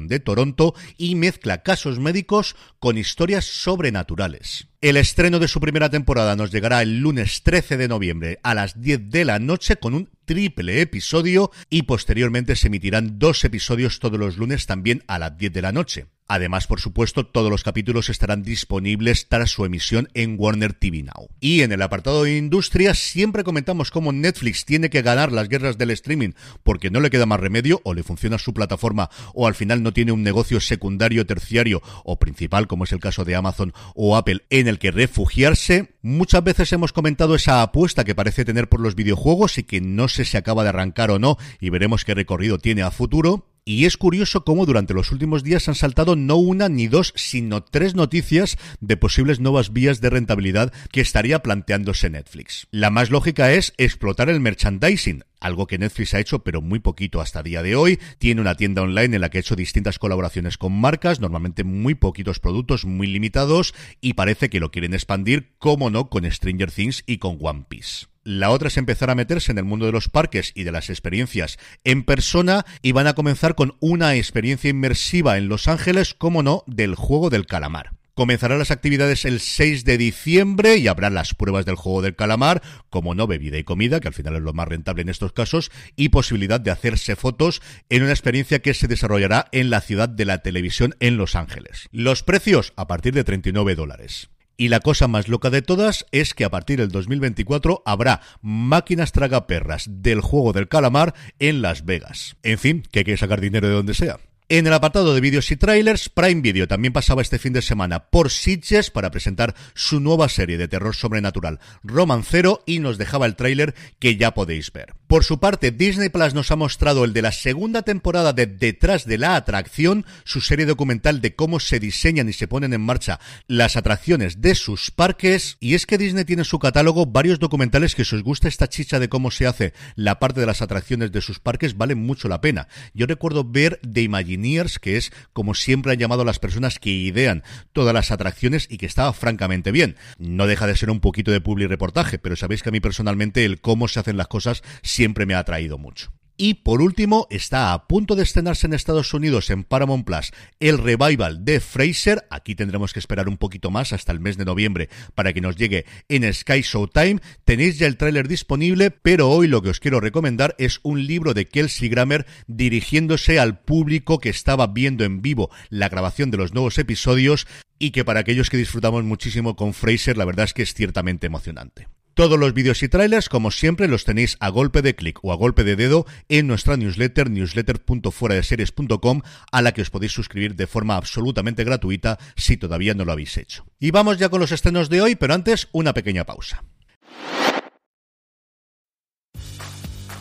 de 0.08 0.20
Toronto 0.20 0.74
y 0.98 1.14
mezcla 1.14 1.62
casos 1.62 2.00
médicos 2.00 2.56
con 2.80 2.98
historias 2.98 3.46
sobrenaturales. 3.46 4.70
El 4.80 4.96
estreno 4.96 5.40
de 5.40 5.48
su 5.48 5.60
primera 5.60 5.90
temporada 5.90 6.36
nos 6.36 6.52
llegará 6.52 6.84
el 6.84 7.00
lunes 7.00 7.42
13 7.42 7.78
de 7.78 7.88
noviembre 7.88 8.40
a 8.44 8.54
las 8.54 8.80
10 8.80 9.10
de 9.10 9.26
la 9.26 9.40
noche 9.40 9.78
con 9.78 9.96
un 9.96 10.08
triple 10.26 10.82
episodio 10.82 11.50
y 11.72 11.82
posteriormente 11.84 12.56
se 12.56 12.68
emitirán 12.68 13.18
dos 13.18 13.44
episodios 13.44 13.98
todos 13.98 14.20
los 14.20 14.38
lunes 14.38 14.68
también 14.68 15.04
a 15.08 15.18
las 15.18 15.36
10 15.36 15.52
de 15.52 15.62
la 15.64 15.72
noche. 15.72 16.06
Además, 16.28 16.68
por 16.68 16.82
supuesto, 16.82 17.26
todos 17.26 17.50
los 17.50 17.64
capítulos 17.64 18.10
estarán 18.10 18.44
disponibles 18.44 19.30
tras 19.30 19.50
su 19.50 19.64
emisión 19.64 20.10
en 20.14 20.36
Warner 20.38 20.74
TV 20.74 21.04
Now. 21.04 21.30
Y 21.40 21.62
en 21.62 21.72
el 21.72 21.82
apartado 21.82 22.24
de 22.24 22.38
industria 22.38 22.94
siempre 22.94 23.46
comentamos 23.46 23.92
cómo 23.92 24.12
Netflix 24.12 24.66
tiene 24.66 24.90
que 24.90 25.02
ganar 25.02 25.32
las 25.32 25.48
guerras 25.48 25.78
del 25.78 25.92
streaming 25.92 26.32
porque 26.64 26.90
no 26.90 27.00
le 27.00 27.10
queda 27.10 27.26
más 27.26 27.40
remedio 27.40 27.80
o 27.84 27.94
le 27.94 28.04
funciona 28.04 28.38
su 28.38 28.54
plataforma 28.54 29.10
o 29.34 29.48
al 29.48 29.56
final 29.56 29.84
no 29.84 29.94
tiene 29.94 30.12
un 30.12 30.24
negocio 30.24 30.60
secundario, 30.60 31.26
terciario 31.26 31.82
o 32.04 32.20
principal 32.20 32.68
como 32.68 32.84
es 32.84 32.92
el 32.92 33.00
caso 33.00 33.24
de 33.24 33.36
Amazon 33.36 33.74
o 33.96 34.18
Apple 34.18 34.44
en 34.50 34.68
el 34.68 34.80
que 34.80 34.92
refugiarse. 34.92 35.96
Muchas 36.02 36.44
veces 36.44 36.74
hemos 36.74 36.94
comentado 36.94 37.36
esa 37.36 37.62
apuesta 37.62 38.04
que 38.04 38.16
parece 38.16 38.46
tener 38.46 38.68
por 38.68 38.82
los 38.82 38.96
videojuegos 38.96 39.58
y 39.58 39.64
que 39.64 39.82
no 39.82 40.08
sé 40.08 40.26
si 40.26 40.38
acaba 40.38 40.64
de 40.64 40.70
arrancar 40.70 41.12
o 41.12 41.20
no 41.20 41.38
y 41.60 41.70
veremos 41.70 42.04
qué 42.04 42.14
recorrido 42.14 42.58
tiene 42.58 42.82
a 42.82 42.92
futuro. 42.92 43.46
Y 43.68 43.84
es 43.84 43.98
curioso 43.98 44.46
cómo 44.46 44.66
durante 44.66 44.94
los 44.94 45.12
últimos 45.12 45.44
días 45.44 45.68
han 45.68 45.76
saltado 45.76 46.16
no 46.16 46.38
una 46.38 46.70
ni 46.70 46.88
dos, 46.88 47.12
sino 47.18 47.66
tres 47.66 47.96
noticias 47.96 48.58
de 48.80 48.96
posibles 48.96 49.42
nuevas 49.42 49.74
vías 49.74 50.00
de 50.00 50.10
rentabilidad 50.10 50.72
que 50.90 51.02
estaría 51.02 51.44
planteándose 51.44 52.10
Netflix. 52.10 52.70
La 52.72 52.92
más 52.92 53.10
lógica 53.10 53.52
es 53.52 53.74
explotar 53.78 54.30
el 54.30 54.40
merchandising, 54.40 55.26
algo 55.42 55.68
que 55.68 55.78
Netflix 55.78 56.14
ha 56.14 56.22
hecho 56.22 56.46
pero 56.46 56.62
muy 56.62 56.80
poquito 56.80 57.20
hasta 57.20 57.44
día 57.44 57.62
de 57.62 57.76
hoy. 57.76 58.00
Tiene 58.20 58.40
una 58.40 58.56
tienda 58.56 58.84
online 58.84 59.16
en 59.16 59.22
la 59.22 59.30
que 59.30 59.40
ha 59.40 59.42
hecho 59.42 59.58
distintas 59.58 60.00
colaboraciones 60.00 60.58
con 60.58 60.72
marcas, 60.72 61.20
normalmente 61.20 61.66
muy 61.66 61.94
poquitos 61.94 62.40
productos, 62.40 62.86
muy 62.86 63.08
limitados, 63.08 63.74
y 64.00 64.14
parece 64.14 64.50
que 64.50 64.62
lo 64.62 64.72
quieren 64.72 64.94
expandir, 64.94 65.56
como 65.58 65.90
no, 65.90 66.10
con 66.10 66.24
Stranger 66.32 66.72
Things 66.72 67.04
y 67.06 67.18
con 67.18 67.38
One 67.42 67.66
Piece. 67.68 68.06
La 68.30 68.50
otra 68.50 68.68
es 68.68 68.76
empezar 68.76 69.10
a 69.10 69.16
meterse 69.16 69.54
en 69.54 69.58
el 69.58 69.64
mundo 69.64 69.86
de 69.86 69.94
los 69.94 70.10
parques 70.10 70.52
y 70.54 70.64
de 70.66 70.74
las 70.74 70.90
experiencias 70.90 71.58
en 71.86 72.04
persona 72.04 72.66
y 72.82 72.92
van 72.92 73.08
a 73.08 73.14
comenzar 73.14 73.56
con 73.56 73.78
una 73.80 74.16
experiencia 74.16 74.70
inmersiva 74.70 75.38
en 75.38 75.48
Los 75.48 75.70
Ángeles, 75.70 76.14
como 76.14 76.44
no, 76.44 76.66
del 76.68 76.96
juego 76.96 77.30
del 77.30 77.46
calamar. 77.46 77.94
Comenzarán 78.16 78.60
las 78.60 78.70
actividades 78.70 79.24
el 79.24 79.40
6 79.40 79.86
de 79.86 79.98
diciembre 79.98 80.76
y 80.76 80.90
habrá 80.90 81.10
las 81.10 81.36
pruebas 81.36 81.66
del 81.66 81.76
juego 81.76 82.02
del 82.02 82.18
calamar, 82.18 82.62
como 82.90 83.16
no 83.16 83.28
bebida 83.28 83.60
y 83.60 83.64
comida, 83.64 84.02
que 84.02 84.10
al 84.10 84.14
final 84.14 84.36
es 84.36 84.42
lo 84.42 84.52
más 84.52 84.68
rentable 84.68 85.04
en 85.04 85.10
estos 85.10 85.32
casos, 85.32 85.72
y 85.96 86.10
posibilidad 86.10 86.60
de 86.60 86.72
hacerse 86.72 87.16
fotos 87.16 87.62
en 87.88 88.04
una 88.04 88.12
experiencia 88.12 88.60
que 88.60 88.74
se 88.74 88.90
desarrollará 88.90 89.48
en 89.54 89.70
la 89.70 89.80
ciudad 89.80 90.10
de 90.10 90.26
la 90.26 90.40
televisión 90.40 90.96
en 91.00 91.16
Los 91.16 91.38
Ángeles. 91.38 91.88
Los 91.94 92.24
precios 92.24 92.74
a 92.76 92.88
partir 92.88 93.14
de 93.14 93.24
39 93.24 93.76
dólares. 93.76 94.28
Y 94.58 94.70
la 94.70 94.80
cosa 94.80 95.08
más 95.08 95.28
loca 95.28 95.52
de 95.52 95.62
todas 95.62 96.08
es 96.12 96.34
que 96.34 96.44
a 96.44 96.50
partir 96.50 96.80
del 96.80 96.90
2024 96.90 97.84
habrá 97.86 98.22
máquinas 98.42 99.12
tragaperras 99.12 99.86
del 99.88 100.20
juego 100.22 100.52
del 100.52 100.68
calamar 100.68 101.14
en 101.38 101.62
Las 101.62 101.86
Vegas. 101.86 102.38
En 102.42 102.58
fin, 102.58 102.84
que 102.92 103.00
hay 103.00 103.06
que 103.06 103.18
sacar 103.18 103.40
dinero 103.40 103.68
de 103.68 103.76
donde 103.76 103.94
sea. 103.94 104.18
En 104.50 104.66
el 104.66 104.74
apartado 104.74 105.14
de 105.14 105.22
vídeos 105.22 105.52
y 105.52 105.58
trailers, 105.58 106.10
Prime 106.10 106.42
Video 106.42 106.68
también 106.68 106.94
pasaba 106.94 107.22
este 107.22 107.38
fin 107.38 107.54
de 107.54 107.62
semana 107.62 108.06
por 108.10 108.32
Sitges 108.32 108.90
para 108.90 109.12
presentar 109.12 109.54
su 109.76 110.00
nueva 110.00 110.30
serie 110.30 110.58
de 110.58 110.70
terror 110.70 110.96
sobrenatural, 110.96 111.60
Romancero, 111.84 112.64
y 112.66 112.80
nos 112.80 112.98
dejaba 112.98 113.26
el 113.26 113.36
tráiler 113.36 113.76
que 114.00 114.16
ya 114.16 114.34
podéis 114.34 114.72
ver. 114.72 114.94
Por 115.08 115.24
su 115.24 115.40
parte, 115.40 115.72
Disney 115.72 116.10
Plus 116.10 116.34
nos 116.34 116.52
ha 116.52 116.56
mostrado 116.56 117.06
el 117.06 117.14
de 117.14 117.22
la 117.22 117.32
segunda 117.32 117.82
temporada 117.84 118.34
de 118.34 118.46
Detrás 118.46 119.06
de 119.06 119.18
la 119.18 119.36
Atracción, 119.36 120.06
su 120.26 120.42
serie 120.42 120.66
documental 120.66 121.22
de 121.22 121.36
cómo 121.36 121.60
se 121.60 121.80
diseñan 121.80 122.28
y 122.28 122.34
se 122.34 122.48
ponen 122.48 122.74
en 122.74 122.82
marcha 122.82 123.20
las 123.48 123.78
atracciones 123.78 124.42
de 124.42 124.56
sus 124.56 124.92
parques. 124.92 125.58
Y 125.60 125.76
es 125.76 125.86
que 125.86 125.98
Disney 125.98 126.26
tiene 126.26 126.42
en 126.42 126.46
su 126.46 126.60
catálogo 126.60 127.06
varios 127.06 127.40
documentales 127.40 127.96
que 127.96 128.04
si 128.04 128.16
os 128.16 128.24
gusta 128.24 128.48
esta 128.48 128.68
chicha 128.68 129.00
de 129.00 129.08
cómo 129.08 129.32
se 129.32 129.48
hace 129.48 129.74
la 129.96 130.20
parte 130.20 130.42
de 130.42 130.46
las 130.46 130.62
atracciones 130.62 131.12
de 131.12 131.22
sus 131.22 131.40
parques, 131.40 131.78
valen 131.78 132.00
mucho 132.00 132.28
la 132.28 132.42
pena. 132.42 132.68
Yo 132.94 133.06
recuerdo 133.06 133.44
ver 133.46 133.80
The 133.90 134.02
Imagine 134.02 134.48
que 134.82 134.98
es 134.98 135.12
como 135.34 135.54
siempre 135.54 135.92
han 135.92 136.00
llamado 136.00 136.22
a 136.22 136.26
las 136.26 136.40
personas 136.40 136.80
que 136.80 136.90
idean 136.90 137.44
todas 137.74 137.94
las 137.94 138.12
atracciones 138.12 138.68
y 138.70 138.78
que 138.78 138.86
estaba 138.86 139.14
francamente 139.14 139.72
bien. 139.72 139.96
No 140.18 140.48
deja 140.48 140.68
de 140.68 140.76
ser 140.76 140.90
un 140.90 141.00
poquito 141.00 141.32
de 141.32 141.42
public 141.42 141.70
reportaje, 141.70 142.18
pero 142.18 142.36
sabéis 142.36 142.64
que 142.64 142.70
a 142.70 142.72
mí 142.72 142.80
personalmente 142.80 143.46
el 143.46 143.62
cómo 143.62 143.88
se 143.88 144.00
hacen 144.00 144.18
las 144.18 144.28
cosas 144.28 144.64
siempre 144.98 145.28
me 145.28 145.36
ha 145.36 145.40
atraído 145.40 145.78
mucho. 145.78 146.12
Y 146.40 146.56
por 146.56 146.82
último, 146.82 147.28
está 147.30 147.72
a 147.74 147.88
punto 147.88 148.16
de 148.16 148.24
estrenarse 148.24 148.66
en 148.68 148.74
Estados 148.74 149.14
Unidos 149.14 149.52
en 149.52 149.64
Paramount 149.64 150.06
Plus 150.06 150.32
el 150.60 150.80
revival 150.80 151.46
de 151.46 151.60
Fraser. 151.60 152.28
Aquí 152.32 152.56
tendremos 152.56 152.94
que 152.94 153.00
esperar 153.00 153.28
un 153.28 153.38
poquito 153.38 153.72
más 153.72 153.94
hasta 153.94 154.12
el 154.12 154.20
mes 154.20 154.38
de 154.38 154.46
noviembre 154.46 154.90
para 155.14 155.34
que 155.34 155.42
nos 155.42 155.56
llegue 155.56 155.86
en 156.10 156.32
Sky 156.32 156.62
Showtime. 156.62 157.22
Tenéis 157.44 157.78
ya 157.78 157.88
el 157.88 157.98
tráiler 157.98 158.28
disponible, 158.28 158.90
pero 158.92 159.30
hoy 159.30 159.48
lo 159.48 159.62
que 159.64 159.70
os 159.70 159.80
quiero 159.80 160.00
recomendar 160.00 160.56
es 160.58 160.80
un 160.82 161.06
libro 161.06 161.34
de 161.34 161.48
Kelsey 161.48 161.90
Grammer 161.90 162.26
dirigiéndose 162.48 163.40
al 163.40 163.60
público 163.60 164.20
que 164.20 164.30
estaba 164.30 164.68
viendo 164.68 165.06
en 165.06 165.22
vivo 165.24 165.50
la 165.70 165.90
grabación 165.90 166.30
de 166.32 166.38
los 166.38 166.54
nuevos 166.54 166.78
episodios 166.78 167.48
y 167.80 167.92
que 167.92 168.06
para 168.06 168.20
aquellos 168.20 168.50
que 168.50 168.58
disfrutamos 168.58 169.04
muchísimo 169.04 169.56
con 169.56 169.74
Fraser, 169.74 170.18
la 170.18 170.26
verdad 170.26 170.46
es 170.46 170.54
que 170.54 170.64
es 170.64 170.74
ciertamente 170.74 171.28
emocionante. 171.28 171.88
Todos 172.18 172.40
los 172.40 172.54
vídeos 172.56 172.82
y 172.82 172.90
trailers, 172.90 173.30
como 173.30 173.52
siempre, 173.52 173.88
los 173.88 174.04
tenéis 174.04 174.38
a 174.40 174.50
golpe 174.50 174.82
de 174.82 174.96
clic 174.96 175.20
o 175.22 175.32
a 175.32 175.36
golpe 175.36 175.64
de 175.64 175.76
dedo 175.76 176.08
en 176.30 176.48
nuestra 176.48 176.76
newsletter, 176.76 177.30
newsletter.fueradeseries.com, 177.30 179.22
a 179.52 179.62
la 179.62 179.72
que 179.72 179.84
os 179.84 179.92
podéis 179.92 180.14
suscribir 180.14 180.56
de 180.56 180.66
forma 180.66 180.96
absolutamente 180.96 181.64
gratuita 181.64 182.18
si 182.36 182.58
todavía 182.58 182.96
no 182.96 183.06
lo 183.06 183.12
habéis 183.12 183.38
hecho. 183.38 183.68
Y 183.80 183.92
vamos 183.92 184.18
ya 184.18 184.30
con 184.30 184.40
los 184.40 184.52
estrenos 184.52 184.90
de 184.90 185.00
hoy, 185.04 185.16
pero 185.16 185.36
antes 185.36 185.68
una 185.74 185.94
pequeña 185.94 186.26
pausa. 186.26 186.64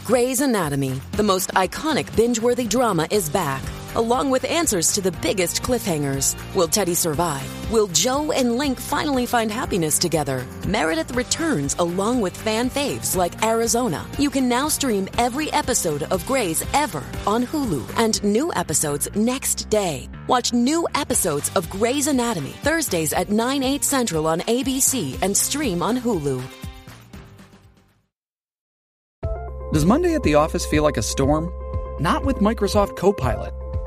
Grey's 0.06 0.42
Anatomy, 0.42 1.00
the 1.12 1.22
most 1.22 1.50
iconic 1.54 2.14
binge-worthy 2.14 2.68
drama, 2.68 3.06
is 3.10 3.32
back. 3.32 3.62
Along 3.96 4.30
with 4.30 4.44
answers 4.44 4.92
to 4.92 5.00
the 5.00 5.10
biggest 5.20 5.62
cliffhangers. 5.62 6.36
Will 6.54 6.68
Teddy 6.68 6.94
survive? 6.94 7.48
Will 7.72 7.88
Joe 7.88 8.30
and 8.30 8.56
Link 8.56 8.78
finally 8.78 9.26
find 9.26 9.50
happiness 9.50 9.98
together? 9.98 10.46
Meredith 10.68 11.16
returns 11.16 11.74
along 11.78 12.20
with 12.20 12.36
fan 12.36 12.70
faves 12.70 13.16
like 13.16 13.44
Arizona. 13.44 14.06
You 14.18 14.30
can 14.30 14.48
now 14.48 14.68
stream 14.68 15.08
every 15.18 15.52
episode 15.52 16.04
of 16.04 16.24
Grey's 16.26 16.64
ever 16.74 17.02
on 17.26 17.44
Hulu 17.44 17.82
and 17.98 18.22
new 18.22 18.52
episodes 18.54 19.08
next 19.16 19.68
day. 19.68 20.08
Watch 20.28 20.52
new 20.52 20.86
episodes 20.94 21.50
of 21.56 21.68
Grey's 21.68 22.06
Anatomy 22.06 22.54
Thursdays 22.62 23.12
at 23.12 23.30
9, 23.30 23.62
8 23.62 23.82
central 23.82 24.26
on 24.26 24.40
ABC 24.40 25.20
and 25.22 25.36
stream 25.36 25.82
on 25.82 25.96
Hulu. 25.96 26.42
Does 29.72 29.84
Monday 29.84 30.14
at 30.14 30.22
the 30.22 30.36
office 30.36 30.64
feel 30.64 30.84
like 30.84 30.96
a 30.96 31.02
storm? 31.02 31.52
Not 32.00 32.24
with 32.24 32.36
Microsoft 32.36 32.96
Copilot. 32.96 33.52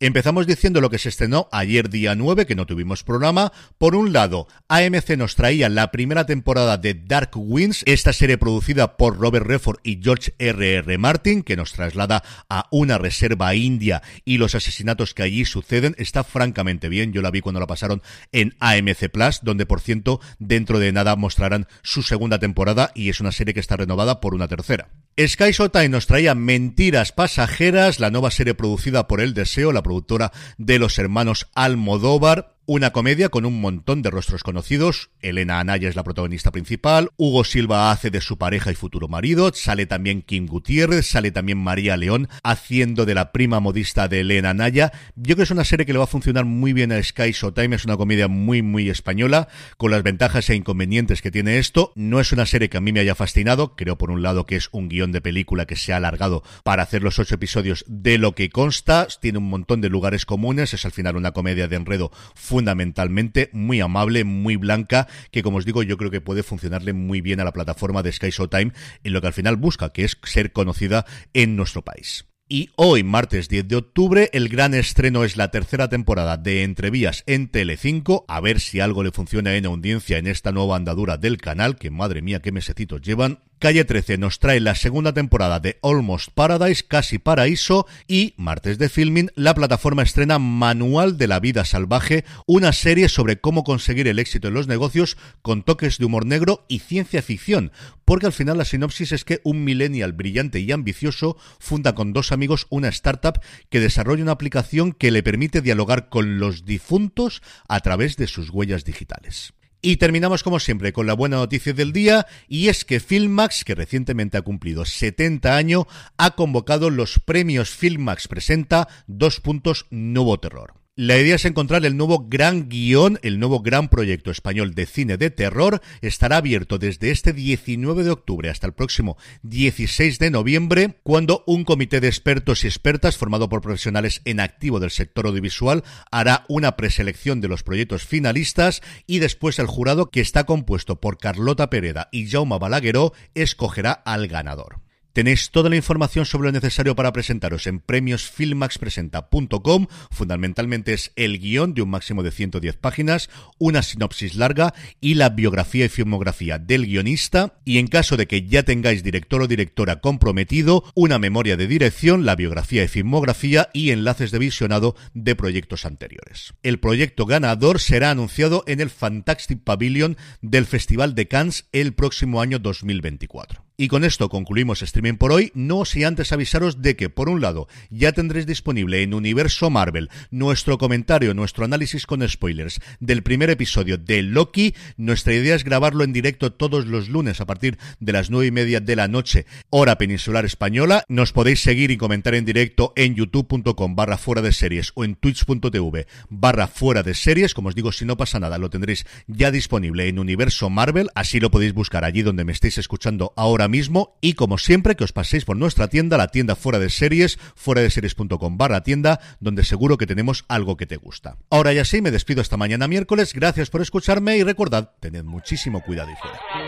Empezamos 0.00 0.46
diciendo 0.46 0.80
lo 0.80 0.90
que 0.90 0.98
se 0.98 1.08
estrenó 1.08 1.48
ayer 1.50 1.90
día 1.90 2.14
9, 2.14 2.46
que 2.46 2.54
no 2.54 2.66
tuvimos 2.66 3.02
programa. 3.02 3.52
Por 3.78 3.96
un 3.96 4.12
lado, 4.12 4.46
AMC 4.68 5.16
nos 5.16 5.34
traía 5.34 5.68
la 5.68 5.90
primera 5.90 6.24
temporada 6.24 6.78
de 6.78 6.94
Dark 6.94 7.32
Winds, 7.34 7.82
esta 7.84 8.12
serie 8.12 8.38
producida 8.38 8.96
por 8.96 9.18
Robert 9.18 9.44
Redford 9.44 9.80
y 9.82 10.00
George 10.00 10.34
R. 10.38 10.74
R. 10.74 10.98
Martin, 10.98 11.42
que 11.42 11.56
nos 11.56 11.72
traslada 11.72 12.22
a 12.48 12.68
una 12.70 12.96
reserva 12.96 13.56
india 13.56 14.00
y 14.24 14.38
los 14.38 14.54
asesinatos 14.54 15.14
que 15.14 15.24
allí 15.24 15.44
suceden. 15.44 15.96
Está 15.98 16.22
francamente 16.22 16.88
bien, 16.88 17.12
yo 17.12 17.20
la 17.20 17.32
vi 17.32 17.40
cuando 17.40 17.58
la 17.58 17.66
pasaron 17.66 18.00
en 18.30 18.54
AMC 18.60 19.10
Plus, 19.10 19.40
donde 19.42 19.66
por 19.66 19.80
ciento 19.80 20.20
dentro 20.38 20.78
de 20.78 20.92
nada 20.92 21.16
mostrarán 21.16 21.66
su 21.82 22.04
segunda 22.04 22.38
temporada 22.38 22.92
y 22.94 23.08
es 23.08 23.18
una 23.18 23.32
serie 23.32 23.52
que 23.52 23.58
está 23.58 23.76
renovada 23.76 24.20
por 24.20 24.36
una 24.36 24.46
tercera. 24.46 24.90
Sky 25.20 25.50
Showtime 25.50 25.88
nos 25.88 26.06
traía 26.06 26.36
Mentiras 26.36 27.10
Pasajeras, 27.10 27.98
la 27.98 28.12
nueva 28.12 28.30
serie 28.30 28.54
producida 28.54 29.08
por 29.08 29.20
El 29.20 29.34
Deseo, 29.34 29.72
la 29.72 29.82
productora 29.88 30.32
de 30.58 30.78
los 30.78 30.98
hermanos 30.98 31.48
Almodóvar. 31.54 32.57
Una 32.70 32.90
comedia 32.90 33.30
con 33.30 33.46
un 33.46 33.62
montón 33.62 34.02
de 34.02 34.10
rostros 34.10 34.42
conocidos. 34.42 35.08
Elena 35.22 35.58
Anaya 35.58 35.88
es 35.88 35.96
la 35.96 36.04
protagonista 36.04 36.52
principal. 36.52 37.08
Hugo 37.16 37.42
Silva 37.44 37.90
hace 37.90 38.10
de 38.10 38.20
su 38.20 38.36
pareja 38.36 38.70
y 38.70 38.74
futuro 38.74 39.08
marido. 39.08 39.50
Sale 39.54 39.86
también 39.86 40.20
Kim 40.20 40.44
Gutiérrez. 40.44 41.06
Sale 41.06 41.30
también 41.30 41.56
María 41.56 41.96
León 41.96 42.28
haciendo 42.44 43.06
de 43.06 43.14
la 43.14 43.32
prima 43.32 43.58
modista 43.58 44.06
de 44.06 44.20
Elena 44.20 44.50
Anaya. 44.50 44.92
Yo 45.16 45.34
creo 45.34 45.36
que 45.36 45.42
es 45.44 45.50
una 45.50 45.64
serie 45.64 45.86
que 45.86 45.94
le 45.94 45.98
va 45.98 46.04
a 46.04 46.08
funcionar 46.08 46.44
muy 46.44 46.74
bien 46.74 46.92
a 46.92 47.02
Sky 47.02 47.32
Showtime. 47.32 47.74
Es 47.74 47.86
una 47.86 47.96
comedia 47.96 48.28
muy, 48.28 48.60
muy 48.60 48.90
española. 48.90 49.48
Con 49.78 49.90
las 49.90 50.02
ventajas 50.02 50.50
e 50.50 50.54
inconvenientes 50.54 51.22
que 51.22 51.30
tiene 51.30 51.56
esto. 51.56 51.92
No 51.94 52.20
es 52.20 52.32
una 52.32 52.44
serie 52.44 52.68
que 52.68 52.76
a 52.76 52.82
mí 52.82 52.92
me 52.92 53.00
haya 53.00 53.14
fascinado. 53.14 53.76
Creo 53.76 53.96
por 53.96 54.10
un 54.10 54.22
lado 54.22 54.44
que 54.44 54.56
es 54.56 54.68
un 54.72 54.90
guion 54.90 55.10
de 55.10 55.22
película 55.22 55.64
que 55.64 55.76
se 55.76 55.94
ha 55.94 55.96
alargado 55.96 56.42
para 56.64 56.82
hacer 56.82 57.02
los 57.02 57.18
ocho 57.18 57.36
episodios 57.36 57.86
de 57.88 58.18
lo 58.18 58.34
que 58.34 58.50
consta. 58.50 59.08
Tiene 59.22 59.38
un 59.38 59.48
montón 59.48 59.80
de 59.80 59.88
lugares 59.88 60.26
comunes. 60.26 60.74
Es 60.74 60.84
al 60.84 60.92
final 60.92 61.16
una 61.16 61.32
comedia 61.32 61.66
de 61.66 61.76
enredo 61.76 62.12
fundamentalmente 62.58 63.50
muy 63.52 63.80
amable, 63.80 64.24
muy 64.24 64.56
blanca, 64.56 65.06
que 65.30 65.44
como 65.44 65.58
os 65.58 65.64
digo 65.64 65.84
yo 65.84 65.96
creo 65.96 66.10
que 66.10 66.20
puede 66.20 66.42
funcionarle 66.42 66.92
muy 66.92 67.20
bien 67.20 67.38
a 67.38 67.44
la 67.44 67.52
plataforma 67.52 68.02
de 68.02 68.10
Sky 68.10 68.30
Showtime 68.30 68.72
en 69.04 69.12
lo 69.12 69.20
que 69.20 69.28
al 69.28 69.32
final 69.32 69.54
busca, 69.54 69.92
que 69.92 70.02
es 70.02 70.18
ser 70.24 70.50
conocida 70.50 71.06
en 71.34 71.54
nuestro 71.54 71.82
país. 71.82 72.26
Y 72.50 72.70
hoy, 72.76 73.04
martes 73.04 73.50
10 73.50 73.68
de 73.68 73.76
octubre, 73.76 74.30
el 74.32 74.48
gran 74.48 74.72
estreno 74.72 75.22
es 75.22 75.36
la 75.36 75.50
tercera 75.50 75.90
temporada 75.90 76.38
de 76.38 76.62
Entrevías 76.62 77.22
en 77.26 77.48
Telecinco. 77.48 78.24
A 78.26 78.40
ver 78.40 78.58
si 78.58 78.80
algo 78.80 79.02
le 79.02 79.10
funciona 79.10 79.54
en 79.54 79.66
audiencia 79.66 80.16
en 80.16 80.26
esta 80.26 80.50
nueva 80.50 80.76
andadura 80.76 81.18
del 81.18 81.36
canal, 81.36 81.76
que 81.76 81.90
madre 81.90 82.22
mía 82.22 82.40
qué 82.40 82.50
mesecitos 82.50 83.02
llevan. 83.02 83.40
Calle 83.58 83.84
13 83.84 84.18
nos 84.18 84.38
trae 84.38 84.60
la 84.60 84.76
segunda 84.76 85.12
temporada 85.12 85.58
de 85.58 85.80
Almost 85.82 86.30
Paradise, 86.32 86.84
Casi 86.86 87.18
Paraíso, 87.18 87.86
y 88.06 88.32
martes 88.36 88.78
de 88.78 88.88
filming, 88.88 89.30
la 89.34 89.52
plataforma 89.52 90.04
estrena 90.04 90.38
Manual 90.38 91.18
de 91.18 91.26
la 91.26 91.40
Vida 91.40 91.64
Salvaje, 91.64 92.24
una 92.46 92.72
serie 92.72 93.08
sobre 93.08 93.40
cómo 93.40 93.64
conseguir 93.64 94.06
el 94.06 94.20
éxito 94.20 94.46
en 94.46 94.54
los 94.54 94.68
negocios 94.68 95.18
con 95.42 95.64
toques 95.64 95.98
de 95.98 96.04
humor 96.04 96.24
negro 96.24 96.66
y 96.68 96.78
ciencia 96.78 97.20
ficción, 97.20 97.72
porque 98.04 98.26
al 98.26 98.32
final 98.32 98.58
la 98.58 98.64
sinopsis 98.64 99.10
es 99.10 99.24
que 99.24 99.40
un 99.42 99.64
millennial 99.64 100.12
brillante 100.12 100.60
y 100.60 100.70
ambicioso 100.70 101.36
funda 101.58 101.96
con 101.96 102.12
dos 102.12 102.30
amigos 102.30 102.37
una 102.70 102.88
startup 102.88 103.40
que 103.68 103.80
desarrolla 103.80 104.22
una 104.22 104.32
aplicación 104.32 104.92
que 104.92 105.10
le 105.10 105.22
permite 105.22 105.60
dialogar 105.60 106.08
con 106.08 106.38
los 106.38 106.64
difuntos 106.64 107.42
a 107.68 107.80
través 107.80 108.16
de 108.16 108.26
sus 108.26 108.50
huellas 108.50 108.84
digitales. 108.84 109.52
Y 109.80 109.96
terminamos 109.98 110.42
como 110.42 110.58
siempre 110.58 110.92
con 110.92 111.06
la 111.06 111.14
buena 111.14 111.36
noticia 111.36 111.72
del 111.72 111.92
día 111.92 112.26
y 112.48 112.68
es 112.68 112.84
que 112.84 112.98
Filmax, 112.98 113.64
que 113.64 113.76
recientemente 113.76 114.36
ha 114.36 114.42
cumplido 114.42 114.84
70 114.84 115.56
años, 115.56 115.84
ha 116.16 116.32
convocado 116.32 116.90
los 116.90 117.20
premios 117.20 117.70
Filmax 117.70 118.26
Presenta 118.26 118.88
dos 119.06 119.38
puntos 119.38 119.86
Nuevo 119.90 120.40
Terror. 120.40 120.77
La 121.00 121.16
idea 121.16 121.36
es 121.36 121.44
encontrar 121.44 121.86
el 121.86 121.96
nuevo 121.96 122.26
gran 122.28 122.68
guion, 122.68 123.20
el 123.22 123.38
nuevo 123.38 123.60
gran 123.60 123.88
proyecto 123.88 124.32
español 124.32 124.74
de 124.74 124.84
cine 124.84 125.16
de 125.16 125.30
terror. 125.30 125.80
Estará 126.00 126.38
abierto 126.38 126.76
desde 126.76 127.12
este 127.12 127.32
19 127.32 128.02
de 128.02 128.10
octubre 128.10 128.50
hasta 128.50 128.66
el 128.66 128.72
próximo 128.72 129.16
16 129.44 130.18
de 130.18 130.32
noviembre, 130.32 130.98
cuando 131.04 131.44
un 131.46 131.62
comité 131.62 132.00
de 132.00 132.08
expertos 132.08 132.64
y 132.64 132.66
expertas 132.66 133.16
formado 133.16 133.48
por 133.48 133.60
profesionales 133.60 134.22
en 134.24 134.40
activo 134.40 134.80
del 134.80 134.90
sector 134.90 135.28
audiovisual 135.28 135.84
hará 136.10 136.44
una 136.48 136.76
preselección 136.76 137.40
de 137.40 137.46
los 137.46 137.62
proyectos 137.62 138.04
finalistas 138.04 138.82
y 139.06 139.20
después 139.20 139.60
el 139.60 139.68
jurado, 139.68 140.10
que 140.10 140.20
está 140.20 140.46
compuesto 140.46 141.00
por 141.00 141.18
Carlota 141.18 141.70
Pereda 141.70 142.08
y 142.10 142.28
Jaume 142.28 142.58
Balagueró, 142.58 143.12
escogerá 143.36 143.92
al 143.92 144.26
ganador. 144.26 144.87
Tenéis 145.18 145.50
toda 145.50 145.68
la 145.68 145.74
información 145.74 146.24
sobre 146.26 146.46
lo 146.46 146.52
necesario 146.52 146.94
para 146.94 147.12
presentaros 147.12 147.66
en 147.66 147.80
premiosfilmaxpresenta.com. 147.80 149.88
Fundamentalmente 150.12 150.92
es 150.92 151.10
el 151.16 151.40
guion 151.40 151.74
de 151.74 151.82
un 151.82 151.90
máximo 151.90 152.22
de 152.22 152.30
110 152.30 152.76
páginas, 152.76 153.28
una 153.58 153.82
sinopsis 153.82 154.36
larga 154.36 154.74
y 155.00 155.14
la 155.14 155.30
biografía 155.30 155.86
y 155.86 155.88
filmografía 155.88 156.60
del 156.60 156.86
guionista. 156.86 157.58
Y 157.64 157.78
en 157.78 157.88
caso 157.88 158.16
de 158.16 158.28
que 158.28 158.46
ya 158.46 158.62
tengáis 158.62 159.02
director 159.02 159.42
o 159.42 159.48
directora 159.48 160.00
comprometido, 160.00 160.84
una 160.94 161.18
memoria 161.18 161.56
de 161.56 161.66
dirección, 161.66 162.24
la 162.24 162.36
biografía 162.36 162.84
y 162.84 162.88
filmografía 162.88 163.70
y 163.72 163.90
enlaces 163.90 164.30
de 164.30 164.38
visionado 164.38 164.94
de 165.14 165.34
proyectos 165.34 165.84
anteriores. 165.84 166.54
El 166.62 166.78
proyecto 166.78 167.26
ganador 167.26 167.80
será 167.80 168.12
anunciado 168.12 168.62
en 168.68 168.80
el 168.80 168.88
Fantastic 168.88 169.64
Pavilion 169.64 170.16
del 170.42 170.64
Festival 170.64 171.16
de 171.16 171.26
Cannes 171.26 171.66
el 171.72 171.92
próximo 171.92 172.40
año 172.40 172.60
2024. 172.60 173.67
Y 173.80 173.86
con 173.86 174.02
esto 174.02 174.28
concluimos 174.28 174.82
streaming 174.82 175.18
por 175.18 175.30
hoy, 175.30 175.52
no 175.54 175.84
si 175.84 176.02
antes 176.02 176.32
avisaros 176.32 176.82
de 176.82 176.96
que, 176.96 177.10
por 177.10 177.28
un 177.28 177.40
lado, 177.40 177.68
ya 177.90 178.10
tendréis 178.10 178.44
disponible 178.44 179.04
en 179.04 179.14
Universo 179.14 179.70
Marvel 179.70 180.10
nuestro 180.32 180.78
comentario, 180.78 181.32
nuestro 181.32 181.64
análisis 181.64 182.04
con 182.04 182.28
spoilers 182.28 182.80
del 182.98 183.22
primer 183.22 183.50
episodio 183.50 183.96
de 183.96 184.22
Loki. 184.24 184.74
Nuestra 184.96 185.32
idea 185.32 185.54
es 185.54 185.62
grabarlo 185.62 186.02
en 186.02 186.12
directo 186.12 186.52
todos 186.52 186.86
los 186.86 187.08
lunes 187.08 187.40
a 187.40 187.46
partir 187.46 187.78
de 188.00 188.12
las 188.12 188.30
nueve 188.30 188.48
y 188.48 188.50
media 188.50 188.80
de 188.80 188.96
la 188.96 189.06
noche, 189.06 189.46
hora 189.70 189.96
peninsular 189.96 190.44
española. 190.44 191.04
Nos 191.06 191.32
podéis 191.32 191.62
seguir 191.62 191.92
y 191.92 191.98
comentar 191.98 192.34
en 192.34 192.44
directo 192.44 192.92
en 192.96 193.14
youtube.com 193.14 193.94
barra 193.94 194.18
fuera 194.18 194.42
de 194.42 194.52
series 194.52 194.90
o 194.96 195.04
en 195.04 195.14
twitch.tv 195.14 196.08
barra 196.30 196.66
fuera 196.66 197.04
de 197.04 197.14
series. 197.14 197.54
Como 197.54 197.68
os 197.68 197.76
digo, 197.76 197.92
si 197.92 198.04
no 198.04 198.16
pasa 198.16 198.40
nada, 198.40 198.58
lo 198.58 198.70
tendréis 198.70 199.06
ya 199.28 199.52
disponible 199.52 200.08
en 200.08 200.18
Universo 200.18 200.68
Marvel. 200.68 201.10
Así 201.14 201.38
lo 201.38 201.52
podéis 201.52 201.74
buscar 201.74 202.04
allí 202.04 202.22
donde 202.22 202.44
me 202.44 202.50
estéis 202.50 202.76
escuchando 202.78 203.32
mismo 203.68 204.16
y 204.20 204.34
como 204.34 204.58
siempre 204.58 204.96
que 204.96 205.04
os 205.04 205.12
paséis 205.12 205.44
por 205.44 205.56
nuestra 205.56 205.88
tienda, 205.88 206.16
la 206.16 206.28
tienda 206.28 206.56
fuera 206.56 206.78
de 206.78 206.90
series, 206.90 207.38
fuera 207.54 207.82
de 207.82 207.90
series.com 207.90 208.58
barra 208.58 208.82
tienda, 208.82 209.20
donde 209.40 209.64
seguro 209.64 209.98
que 209.98 210.06
tenemos 210.06 210.44
algo 210.48 210.76
que 210.76 210.86
te 210.86 210.96
gusta. 210.96 211.36
Ahora 211.50 211.72
ya 211.72 211.84
sí, 211.84 212.02
me 212.02 212.10
despido 212.10 212.40
hasta 212.40 212.56
mañana 212.56 212.88
miércoles, 212.88 213.32
gracias 213.34 213.70
por 213.70 213.82
escucharme 213.82 214.36
y 214.36 214.42
recordad, 214.42 214.90
tened 215.00 215.24
muchísimo 215.24 215.82
cuidado 215.82 216.10
y 216.10 216.16
fuera. 216.16 216.67